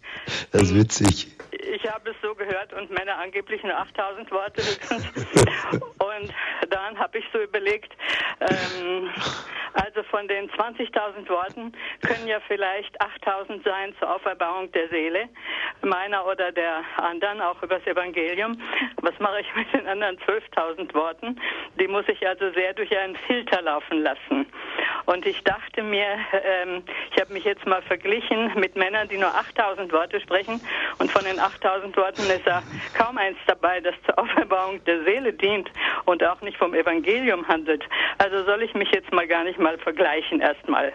[0.50, 1.35] Das ist witzig.
[1.76, 4.62] Ich habe es so gehört und Männer angeblich nur 8000 Worte
[5.98, 6.32] und
[6.70, 7.92] dann habe ich so überlegt,
[8.40, 9.10] ähm,
[9.74, 15.28] also von den 20.000 Worten können ja vielleicht 8000 sein zur Auferbauung der Seele,
[15.82, 18.58] meiner oder der anderen, auch übers Evangelium.
[19.02, 21.38] Was mache ich mit den anderen 12.000 Worten?
[21.78, 24.46] Die muss ich also sehr durch einen Filter laufen lassen.
[25.04, 26.82] Und ich dachte mir, ähm,
[27.14, 30.60] ich habe mich jetzt mal verglichen mit Männern, die nur 8000 Worte sprechen
[30.98, 32.62] und von den 8000 Worten ist da
[32.94, 35.70] kaum eins dabei, das zur Auferbauung der Seele dient
[36.04, 37.84] und auch nicht vom Evangelium handelt.
[38.18, 40.92] Also soll ich mich jetzt mal gar nicht mal vergleichen erstmal.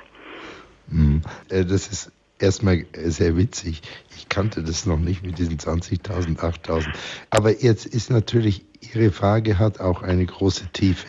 [0.90, 3.82] Hm, äh, das ist erstmal sehr witzig.
[4.16, 6.88] Ich kannte das noch nicht mit diesen 20.000, 8.000.
[7.30, 11.08] Aber jetzt ist natürlich, Ihre Frage hat auch eine große Tiefe.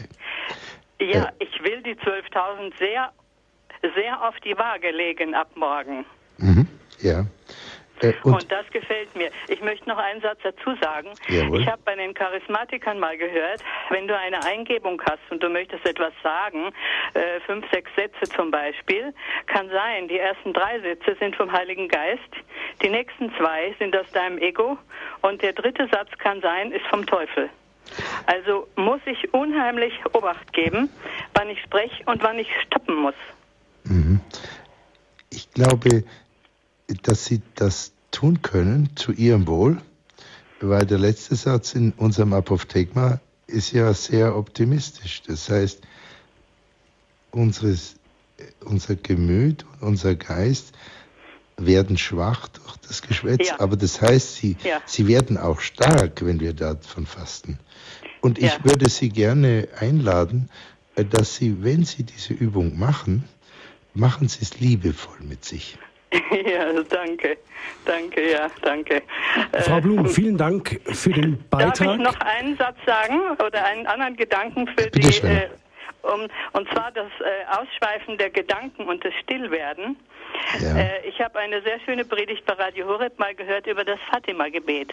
[1.01, 3.12] Ja, äh, ich will die 12.000 sehr,
[3.94, 6.05] sehr auf die Waage legen ab morgen.
[6.39, 6.66] Mhm,
[7.01, 7.26] ja.
[8.03, 9.31] Äh, und, und, das gefällt mir.
[9.49, 11.09] Ich möchte noch einen Satz dazu sagen.
[11.29, 11.61] Jawohl.
[11.61, 15.87] Ich habe bei den Charismatikern mal gehört, wenn du eine Eingebung hast und du möchtest
[15.87, 16.73] etwas sagen,
[17.15, 19.15] äh, fünf, sechs Sätze zum Beispiel,
[19.47, 22.20] kann sein, die ersten drei Sätze sind vom Heiligen Geist,
[22.83, 24.77] die nächsten zwei sind aus deinem Ego
[25.23, 27.49] und der dritte Satz kann sein, ist vom Teufel.
[28.27, 30.89] Also muss ich unheimlich Obacht geben,
[31.35, 33.15] wann ich spreche und wann ich stoppen muss.
[33.85, 34.20] Mhm.
[35.31, 36.05] Ich glaube,
[36.94, 39.78] dass Sie das tun können zu Ihrem Wohl,
[40.60, 45.23] weil der letzte Satz in unserem Apophthegma ist ja sehr optimistisch.
[45.27, 45.81] Das heißt,
[47.31, 47.97] unseres,
[48.64, 50.73] unser Gemüt und unser Geist
[51.56, 53.60] werden schwach durch das Geschwätz, ja.
[53.60, 54.81] aber das heißt, sie, ja.
[54.86, 57.59] sie werden auch stark, wenn wir davon fasten.
[58.20, 58.64] Und ich ja.
[58.64, 60.48] würde Sie gerne einladen,
[61.10, 63.24] dass Sie, wenn Sie diese Übung machen,
[63.94, 65.77] machen Sie es liebevoll mit sich.
[66.47, 67.39] Ja, danke.
[67.84, 69.02] Danke, ja, danke.
[69.60, 71.78] Frau Blum, äh, vielen Dank für den Beitrag.
[71.78, 75.48] Darf ich noch einen Satz sagen oder einen anderen Gedanken für Bitte die, äh,
[76.02, 79.97] um, und zwar das äh, Ausschweifen der Gedanken und das Stillwerden.
[80.60, 80.76] Ja.
[80.76, 84.93] Äh, ich habe eine sehr schöne Predigt bei Radio Horeb mal gehört über das Fatima-Gebet.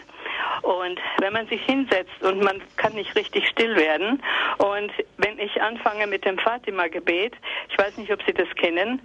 [0.62, 4.22] Und wenn man sich hinsetzt und man kann nicht richtig still werden
[4.58, 7.34] und wenn ich anfange mit dem Fatima-Gebet,
[7.70, 9.00] ich weiß nicht, ob Sie das kennen,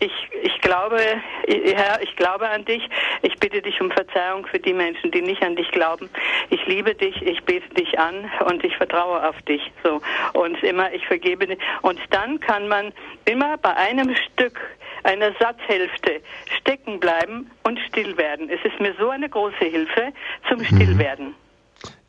[0.00, 0.12] ich,
[0.42, 0.98] ich glaube,
[1.46, 2.82] Herr, ich glaube an dich.
[3.22, 6.08] Ich bitte dich um Verzeihung für die Menschen, die nicht an dich glauben.
[6.48, 9.60] Ich liebe dich, ich bete dich an und ich vertraue auf dich.
[9.84, 10.00] So.
[10.32, 11.56] Und immer, ich vergebe.
[11.82, 12.92] Und dann kann man
[13.26, 14.58] immer bei einem Stück
[15.02, 16.20] einer Satzhälfte
[16.58, 18.50] stecken bleiben und still werden.
[18.50, 20.12] Es ist mir so eine große Hilfe
[20.48, 20.64] zum mhm.
[20.64, 21.34] Stillwerden.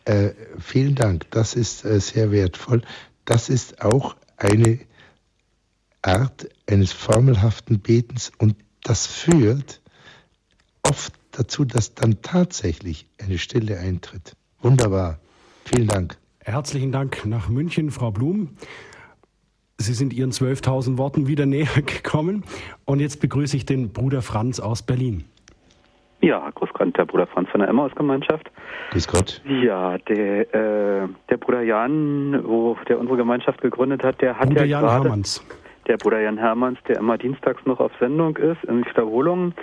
[0.05, 2.81] Äh, vielen Dank, das ist äh, sehr wertvoll.
[3.26, 4.80] Das ist auch eine
[6.02, 9.82] Art eines formelhaften Betens und das führt
[10.84, 14.36] oft dazu, dass dann tatsächlich eine Stille eintritt.
[14.61, 15.19] Wunderbar.
[15.65, 16.18] Vielen Dank.
[16.44, 18.49] Herzlichen Dank nach München, Frau Blum.
[19.78, 22.44] Sie sind Ihren 12.000 Worten wieder näher gekommen.
[22.86, 25.26] Und jetzt begrüße ich den Bruder Franz aus Berlin.
[26.22, 28.52] Ja, grüß Gott, der Bruder Franz von der Emmaus-Gemeinschaft.
[28.91, 29.41] Grüß Gott.
[29.45, 34.65] Ja, der, äh, der Bruder Jan, wo der unsere Gemeinschaft gegründet hat, der hat Bruder
[34.65, 35.03] ja Jan gerade...
[35.03, 35.44] Hermanns
[35.88, 39.53] der Bruder Jan Hermanns, der immer dienstags noch auf Sendung ist, in Wiederholungen,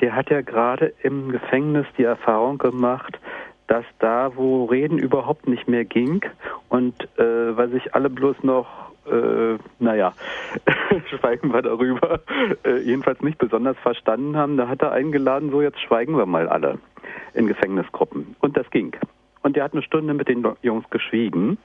[0.00, 3.18] der hat ja gerade im Gefängnis die Erfahrung gemacht,
[3.66, 6.22] dass da, wo Reden überhaupt nicht mehr ging
[6.68, 8.66] und äh, weil sich alle bloß noch,
[9.06, 10.14] äh, naja,
[11.10, 12.20] schweigen wir darüber,
[12.64, 16.48] äh, jedenfalls nicht besonders verstanden haben, da hat er eingeladen, so jetzt schweigen wir mal
[16.48, 16.78] alle
[17.34, 18.36] in Gefängnisgruppen.
[18.40, 18.96] Und das ging.
[19.42, 21.58] Und er hat eine Stunde mit den Jungs geschwiegen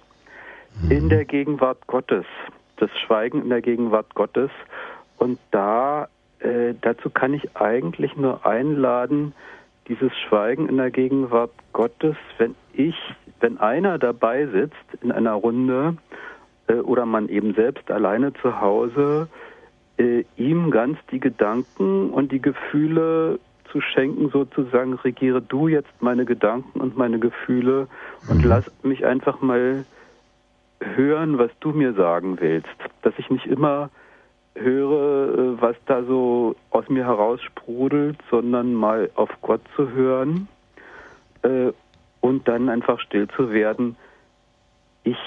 [0.89, 2.25] in der Gegenwart Gottes
[2.77, 4.49] das Schweigen in der Gegenwart Gottes.
[5.17, 6.07] Und da,
[6.39, 9.33] äh, dazu kann ich eigentlich nur einladen,
[9.87, 12.95] dieses Schweigen in der Gegenwart Gottes, wenn ich,
[13.39, 15.97] wenn einer dabei sitzt in einer Runde
[16.67, 19.27] äh, oder man eben selbst alleine zu Hause,
[19.97, 23.39] äh, ihm ganz die Gedanken und die Gefühle
[23.71, 27.87] zu schenken, sozusagen, regiere du jetzt meine Gedanken und meine Gefühle
[28.29, 28.49] und mhm.
[28.49, 29.85] lass mich einfach mal
[30.79, 32.67] hören, was du mir sagen willst.
[33.01, 33.89] Dass ich nicht immer
[34.55, 40.47] höre, äh, was da so aus mir heraus sprudelt, sondern mal auf Gott zu hören
[41.41, 41.71] äh,
[42.21, 43.95] und dann einfach still zu werden.
[45.03, 45.17] Ich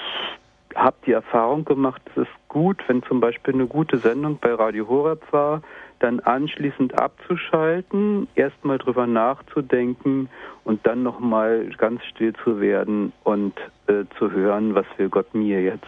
[0.75, 4.87] habe die Erfahrung gemacht, es ist gut, wenn zum Beispiel eine gute Sendung bei Radio
[4.87, 5.61] Horeb war,
[5.99, 10.29] dann anschließend abzuschalten, erstmal drüber nachzudenken
[10.63, 13.53] und dann nochmal ganz still zu werden und
[13.87, 15.85] äh, zu hören, was will Gott mir jetzt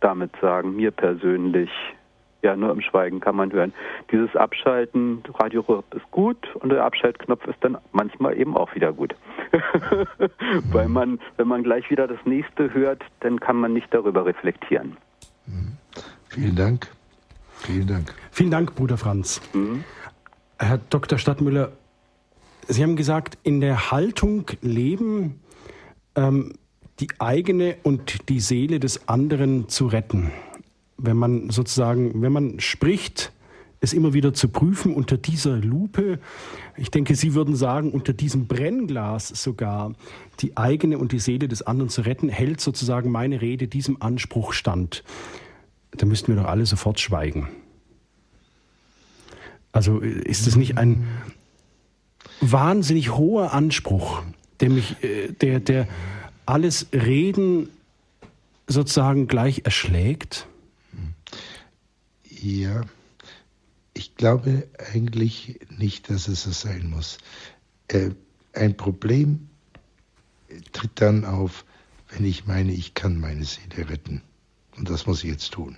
[0.00, 1.70] damit sagen, mir persönlich.
[2.42, 3.74] Ja, nur im Schweigen kann man hören.
[4.10, 8.94] Dieses Abschalten, Radio Rürup ist gut und der Abschaltknopf ist dann manchmal eben auch wieder
[8.94, 9.14] gut.
[10.72, 14.96] Weil man, wenn man gleich wieder das nächste hört, dann kann man nicht darüber reflektieren.
[16.30, 16.88] Vielen Dank.
[17.62, 18.14] Vielen Dank.
[18.30, 19.40] Vielen Dank, Bruder Franz.
[19.52, 19.84] Mhm.
[20.58, 21.18] Herr Dr.
[21.18, 21.72] Stadtmüller,
[22.68, 25.40] Sie haben gesagt, in der Haltung leben,
[26.14, 26.52] ähm,
[27.00, 30.30] die eigene und die Seele des anderen zu retten.
[30.98, 33.32] Wenn man sozusagen, wenn man spricht,
[33.80, 36.18] es immer wieder zu prüfen unter dieser Lupe.
[36.76, 39.94] Ich denke, Sie würden sagen, unter diesem Brennglas sogar
[40.40, 44.52] die eigene und die Seele des anderen zu retten, hält sozusagen meine Rede diesem Anspruch
[44.52, 45.02] stand.
[45.92, 47.48] Da müssten wir doch alle sofort schweigen.
[49.72, 51.06] Also ist es nicht ein
[52.40, 54.22] wahnsinnig hoher Anspruch,
[54.60, 55.88] der mich, äh, der, der
[56.46, 57.68] alles Reden
[58.66, 60.46] sozusagen gleich erschlägt?
[62.28, 62.82] Ja,
[63.94, 67.18] ich glaube eigentlich nicht, dass es so sein muss.
[67.88, 68.10] Äh,
[68.52, 69.48] ein Problem
[70.72, 71.64] tritt dann auf,
[72.08, 74.22] wenn ich meine, ich kann meine Seele retten.
[74.80, 75.76] Und das muss ich jetzt tun.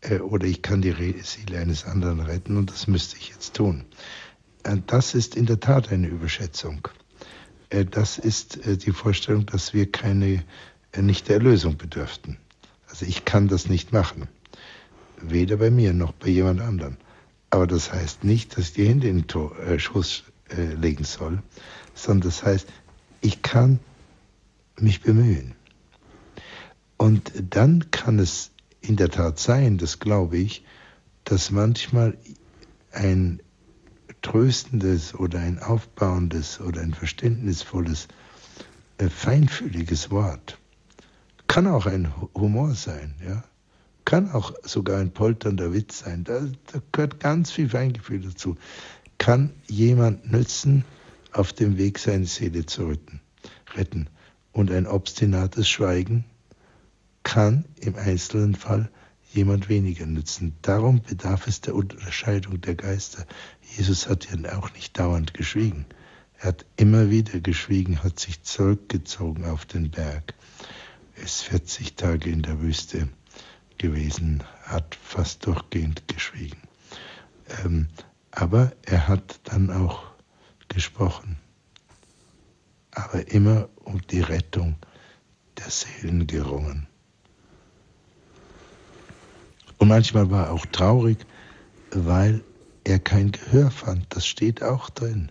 [0.00, 0.92] Äh, oder ich kann die
[1.22, 3.84] Seele eines anderen retten und das müsste ich jetzt tun.
[4.64, 6.88] Äh, das ist in der Tat eine Überschätzung.
[7.70, 10.42] Äh, das ist die Vorstellung, dass wir keine,
[10.96, 12.38] nicht der Erlösung bedürften.
[12.88, 14.26] Also ich kann das nicht machen.
[15.20, 16.96] Weder bei mir noch bei jemand anderem.
[17.50, 20.24] Aber das heißt nicht, dass ich die Hände in den Schuss
[20.56, 21.40] legen soll,
[21.94, 22.66] sondern das heißt,
[23.20, 23.78] ich kann
[24.76, 25.54] mich bemühen.
[26.98, 28.50] Und dann kann es
[28.80, 30.64] in der Tat sein, das glaube ich,
[31.24, 32.18] dass manchmal
[32.92, 33.40] ein
[34.20, 38.08] tröstendes oder ein aufbauendes oder ein verständnisvolles,
[38.98, 40.58] äh, feinfühliges Wort
[41.48, 43.42] kann auch ein Humor sein, ja,
[44.04, 46.22] kann auch sogar ein polternder Witz sein.
[46.22, 46.40] Da,
[46.72, 48.56] da gehört ganz viel Feingefühl dazu.
[49.18, 50.84] Kann jemand nützen,
[51.32, 53.20] auf dem Weg seine Seele zu retten.
[53.74, 54.08] retten.
[54.52, 56.24] Und ein obstinates Schweigen
[57.28, 58.90] kann im einzelnen Fall
[59.34, 60.56] jemand weniger nützen.
[60.62, 63.26] Darum bedarf es der Unterscheidung der Geister.
[63.76, 65.84] Jesus hat ja auch nicht dauernd geschwiegen.
[66.38, 70.32] Er hat immer wieder geschwiegen, hat sich zurückgezogen auf den Berg.
[71.16, 73.10] Er ist 40 Tage in der Wüste
[73.76, 76.62] gewesen, hat fast durchgehend geschwiegen.
[77.62, 77.88] Ähm,
[78.30, 80.02] aber er hat dann auch
[80.68, 81.36] gesprochen.
[82.90, 84.76] Aber immer um die Rettung
[85.58, 86.87] der Seelen gerungen.
[89.78, 91.18] Und manchmal war er auch traurig,
[91.90, 92.42] weil
[92.84, 94.06] er kein Gehör fand.
[94.10, 95.30] Das steht auch drin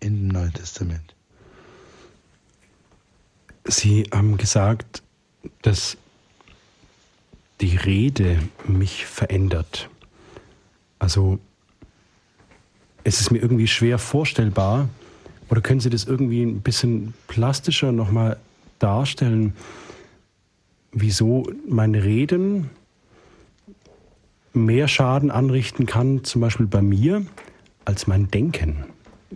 [0.00, 1.14] in dem Neuen Testament.
[3.64, 5.02] Sie haben gesagt,
[5.62, 5.96] dass
[7.60, 9.88] die Rede mich verändert.
[10.98, 11.38] Also
[13.04, 14.88] es ist mir irgendwie schwer vorstellbar,
[15.50, 18.38] oder können Sie das irgendwie ein bisschen plastischer nochmal
[18.78, 19.54] darstellen?
[20.92, 22.70] Wieso mein Reden
[24.52, 27.24] mehr Schaden anrichten kann, zum Beispiel bei mir,
[27.84, 28.84] als mein Denken,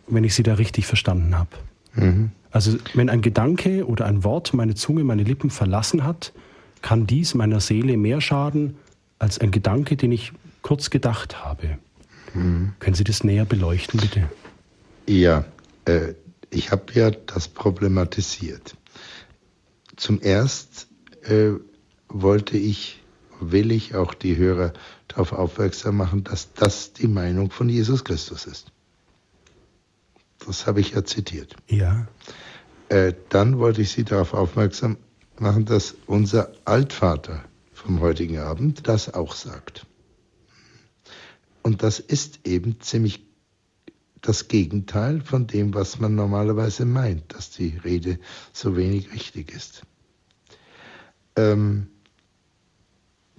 [0.06, 1.51] wenn ich sie da richtig verstanden habe.
[1.94, 2.31] Mhm.
[2.51, 6.32] Also wenn ein Gedanke oder ein Wort meine Zunge, meine Lippen verlassen hat,
[6.82, 8.76] kann dies meiner Seele mehr schaden
[9.18, 10.32] als ein Gedanke, den ich
[10.62, 11.78] kurz gedacht habe.
[12.35, 12.72] Mhm.
[12.78, 14.28] Können Sie das näher beleuchten, bitte?
[15.06, 15.44] Ja,
[15.85, 16.14] äh,
[16.51, 18.76] ich habe ja das problematisiert.
[19.97, 20.93] Zum Ersten
[21.24, 21.52] äh,
[22.09, 23.02] wollte ich,
[23.40, 24.72] will ich auch die Hörer
[25.09, 28.72] darauf aufmerksam machen, dass das die Meinung von Jesus Christus ist.
[30.46, 31.56] Das habe ich ja zitiert.
[31.68, 32.06] Ja.
[32.88, 34.98] Äh, dann wollte ich Sie darauf aufmerksam
[35.38, 39.86] machen, dass unser Altvater vom heutigen Abend das auch sagt.
[41.62, 43.26] Und das ist eben ziemlich
[44.20, 48.18] das Gegenteil von dem, was man normalerweise meint, dass die Rede
[48.52, 49.82] so wenig wichtig ist.
[51.36, 51.89] Ähm,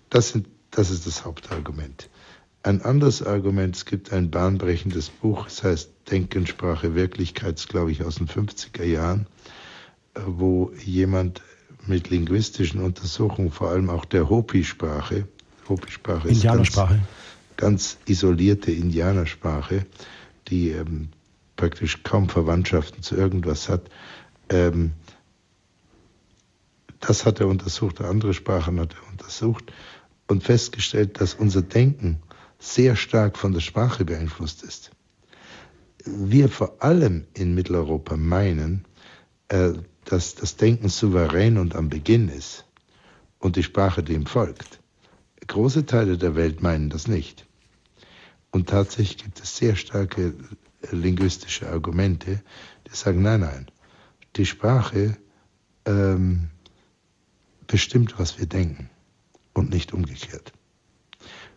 [0.10, 2.10] das, sind, das ist das Hauptargument.
[2.64, 8.04] Ein anderes Argument, es gibt ein bahnbrechendes Buch, es heißt Denken, Sprache, Wirklichkeit, glaube ich,
[8.04, 9.28] aus den 50er Jahren,
[10.16, 11.42] äh, wo jemand
[11.86, 15.28] mit linguistischen Untersuchungen, vor allem auch der Hopi-Sprache,
[15.70, 16.76] Hopi-Sprache ist ganz,
[17.58, 19.86] ganz, isolierte Indianersprache,
[20.48, 21.10] die ähm,
[21.56, 23.90] praktisch kaum Verwandtschaften zu irgendwas hat,
[24.50, 24.94] ähm,
[27.08, 29.72] Das hat er untersucht, andere Sprachen hat er untersucht
[30.28, 32.20] und festgestellt, dass unser Denken
[32.58, 34.92] sehr stark von der Sprache beeinflusst ist.
[36.04, 38.86] Wir vor allem in Mitteleuropa meinen,
[39.50, 39.74] äh,
[40.06, 42.66] dass das Denken souverän und am Beginn ist
[43.40, 44.80] und die Sprache dem folgt.
[45.48, 47.46] Große Teile der Welt meinen das nicht.
[48.52, 50.34] Und tatsächlich gibt es sehr starke
[50.92, 52.42] linguistische Argumente,
[52.88, 53.68] die sagen, nein, nein,
[54.36, 55.18] die Sprache
[55.86, 56.50] ähm,
[57.68, 58.90] bestimmt, was wir denken
[59.54, 60.54] und nicht umgekehrt.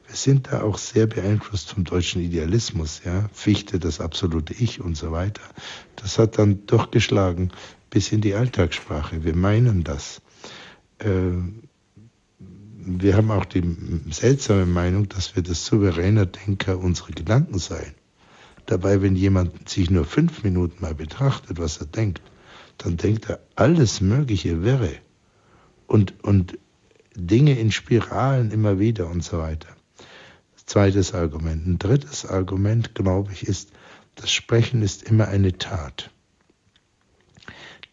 [0.07, 4.97] Wir sind da auch sehr beeinflusst vom deutschen Idealismus, ja, Fichte, das absolute Ich und
[4.97, 5.43] so weiter.
[5.97, 7.53] Das hat dann durchgeschlagen
[7.91, 9.25] bis in die Alltagssprache.
[9.25, 10.23] Wir meinen das.
[10.99, 11.33] Äh,
[12.39, 13.63] wir haben auch die
[14.11, 17.95] seltsame Meinung, dass wir das souveräne Denker unserer Gedanken seien.
[18.65, 22.23] Dabei, wenn jemand sich nur fünf Minuten mal betrachtet, was er denkt,
[22.79, 24.95] dann denkt er alles Mögliche wirre
[25.89, 26.59] und, und
[27.17, 29.75] Dinge in Spiralen immer wieder und so weiter.
[30.67, 31.67] Zweites Argument.
[31.67, 33.73] Ein drittes Argument, glaube ich, ist,
[34.15, 36.11] das Sprechen ist immer eine Tat.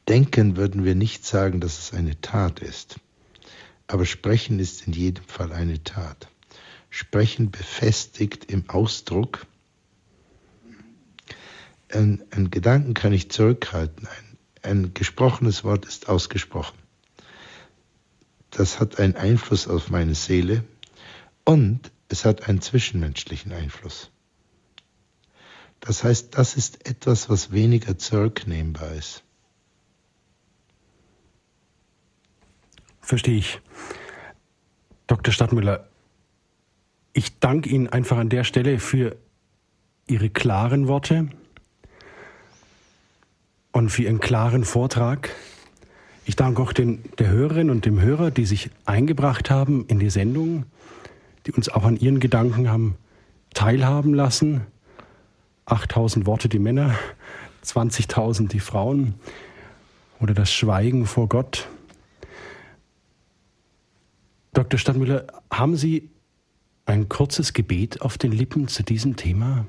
[0.07, 2.99] Denken würden wir nicht sagen, dass es eine Tat ist.
[3.87, 6.27] Aber Sprechen ist in jedem Fall eine Tat.
[6.89, 9.47] Sprechen befestigt im Ausdruck.
[11.89, 14.07] Ein, ein Gedanken kann ich zurückhalten.
[14.07, 16.77] Ein, ein gesprochenes Wort ist ausgesprochen.
[18.55, 20.63] Das hat einen Einfluss auf meine Seele
[21.43, 24.11] und es hat einen zwischenmenschlichen Einfluss.
[25.81, 29.25] Das heißt, das ist etwas, was weniger zurücknehmbar ist.
[33.01, 33.59] Verstehe ich.
[35.05, 35.33] Dr.
[35.33, 35.89] Stadtmüller,
[37.11, 39.17] ich danke Ihnen einfach an der Stelle für
[40.07, 41.29] Ihre klaren Worte
[43.73, 45.29] und für Ihren klaren Vortrag.
[46.27, 50.09] Ich danke auch den, der Hörerin und dem Hörer, die sich eingebracht haben in die
[50.09, 50.65] Sendung,
[51.45, 52.95] die uns auch an ihren Gedanken haben
[53.53, 54.61] teilhaben lassen.
[55.65, 56.95] 8000 Worte die Männer,
[57.63, 59.13] 20.000 die Frauen
[60.19, 61.67] oder das Schweigen vor Gott.
[64.53, 64.79] Dr.
[64.79, 66.09] Stadtmüller, haben Sie
[66.87, 69.67] ein kurzes Gebet auf den Lippen zu diesem Thema?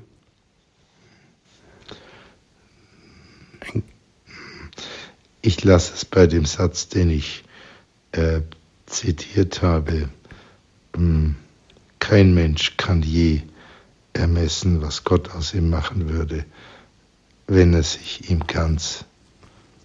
[5.41, 7.43] Ich lasse es bei dem Satz, den ich
[8.11, 8.41] äh,
[8.85, 10.09] zitiert habe.
[10.95, 11.35] Hm,
[11.99, 13.41] kein Mensch kann je
[14.13, 16.45] ermessen, was Gott aus ihm machen würde,
[17.47, 19.05] wenn er sich ihm ganz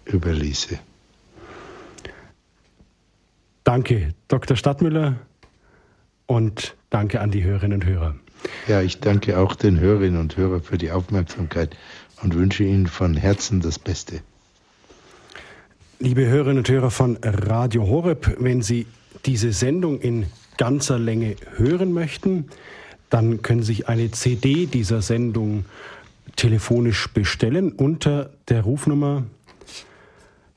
[0.05, 0.79] überließe.
[3.63, 4.57] Danke, Dr.
[4.57, 5.15] Stadtmüller,
[6.25, 8.15] und danke an die Hörerinnen und Hörer.
[8.67, 11.77] Ja, ich danke auch den Hörerinnen und Hörern für die Aufmerksamkeit
[12.21, 14.21] und wünsche Ihnen von Herzen das Beste.
[15.99, 18.87] Liebe Hörerinnen und Hörer von Radio Horeb, wenn Sie
[19.25, 20.25] diese Sendung in
[20.57, 22.49] ganzer Länge hören möchten,
[23.09, 25.65] dann können Sie sich eine CD dieser Sendung
[26.35, 29.23] telefonisch bestellen unter der Rufnummer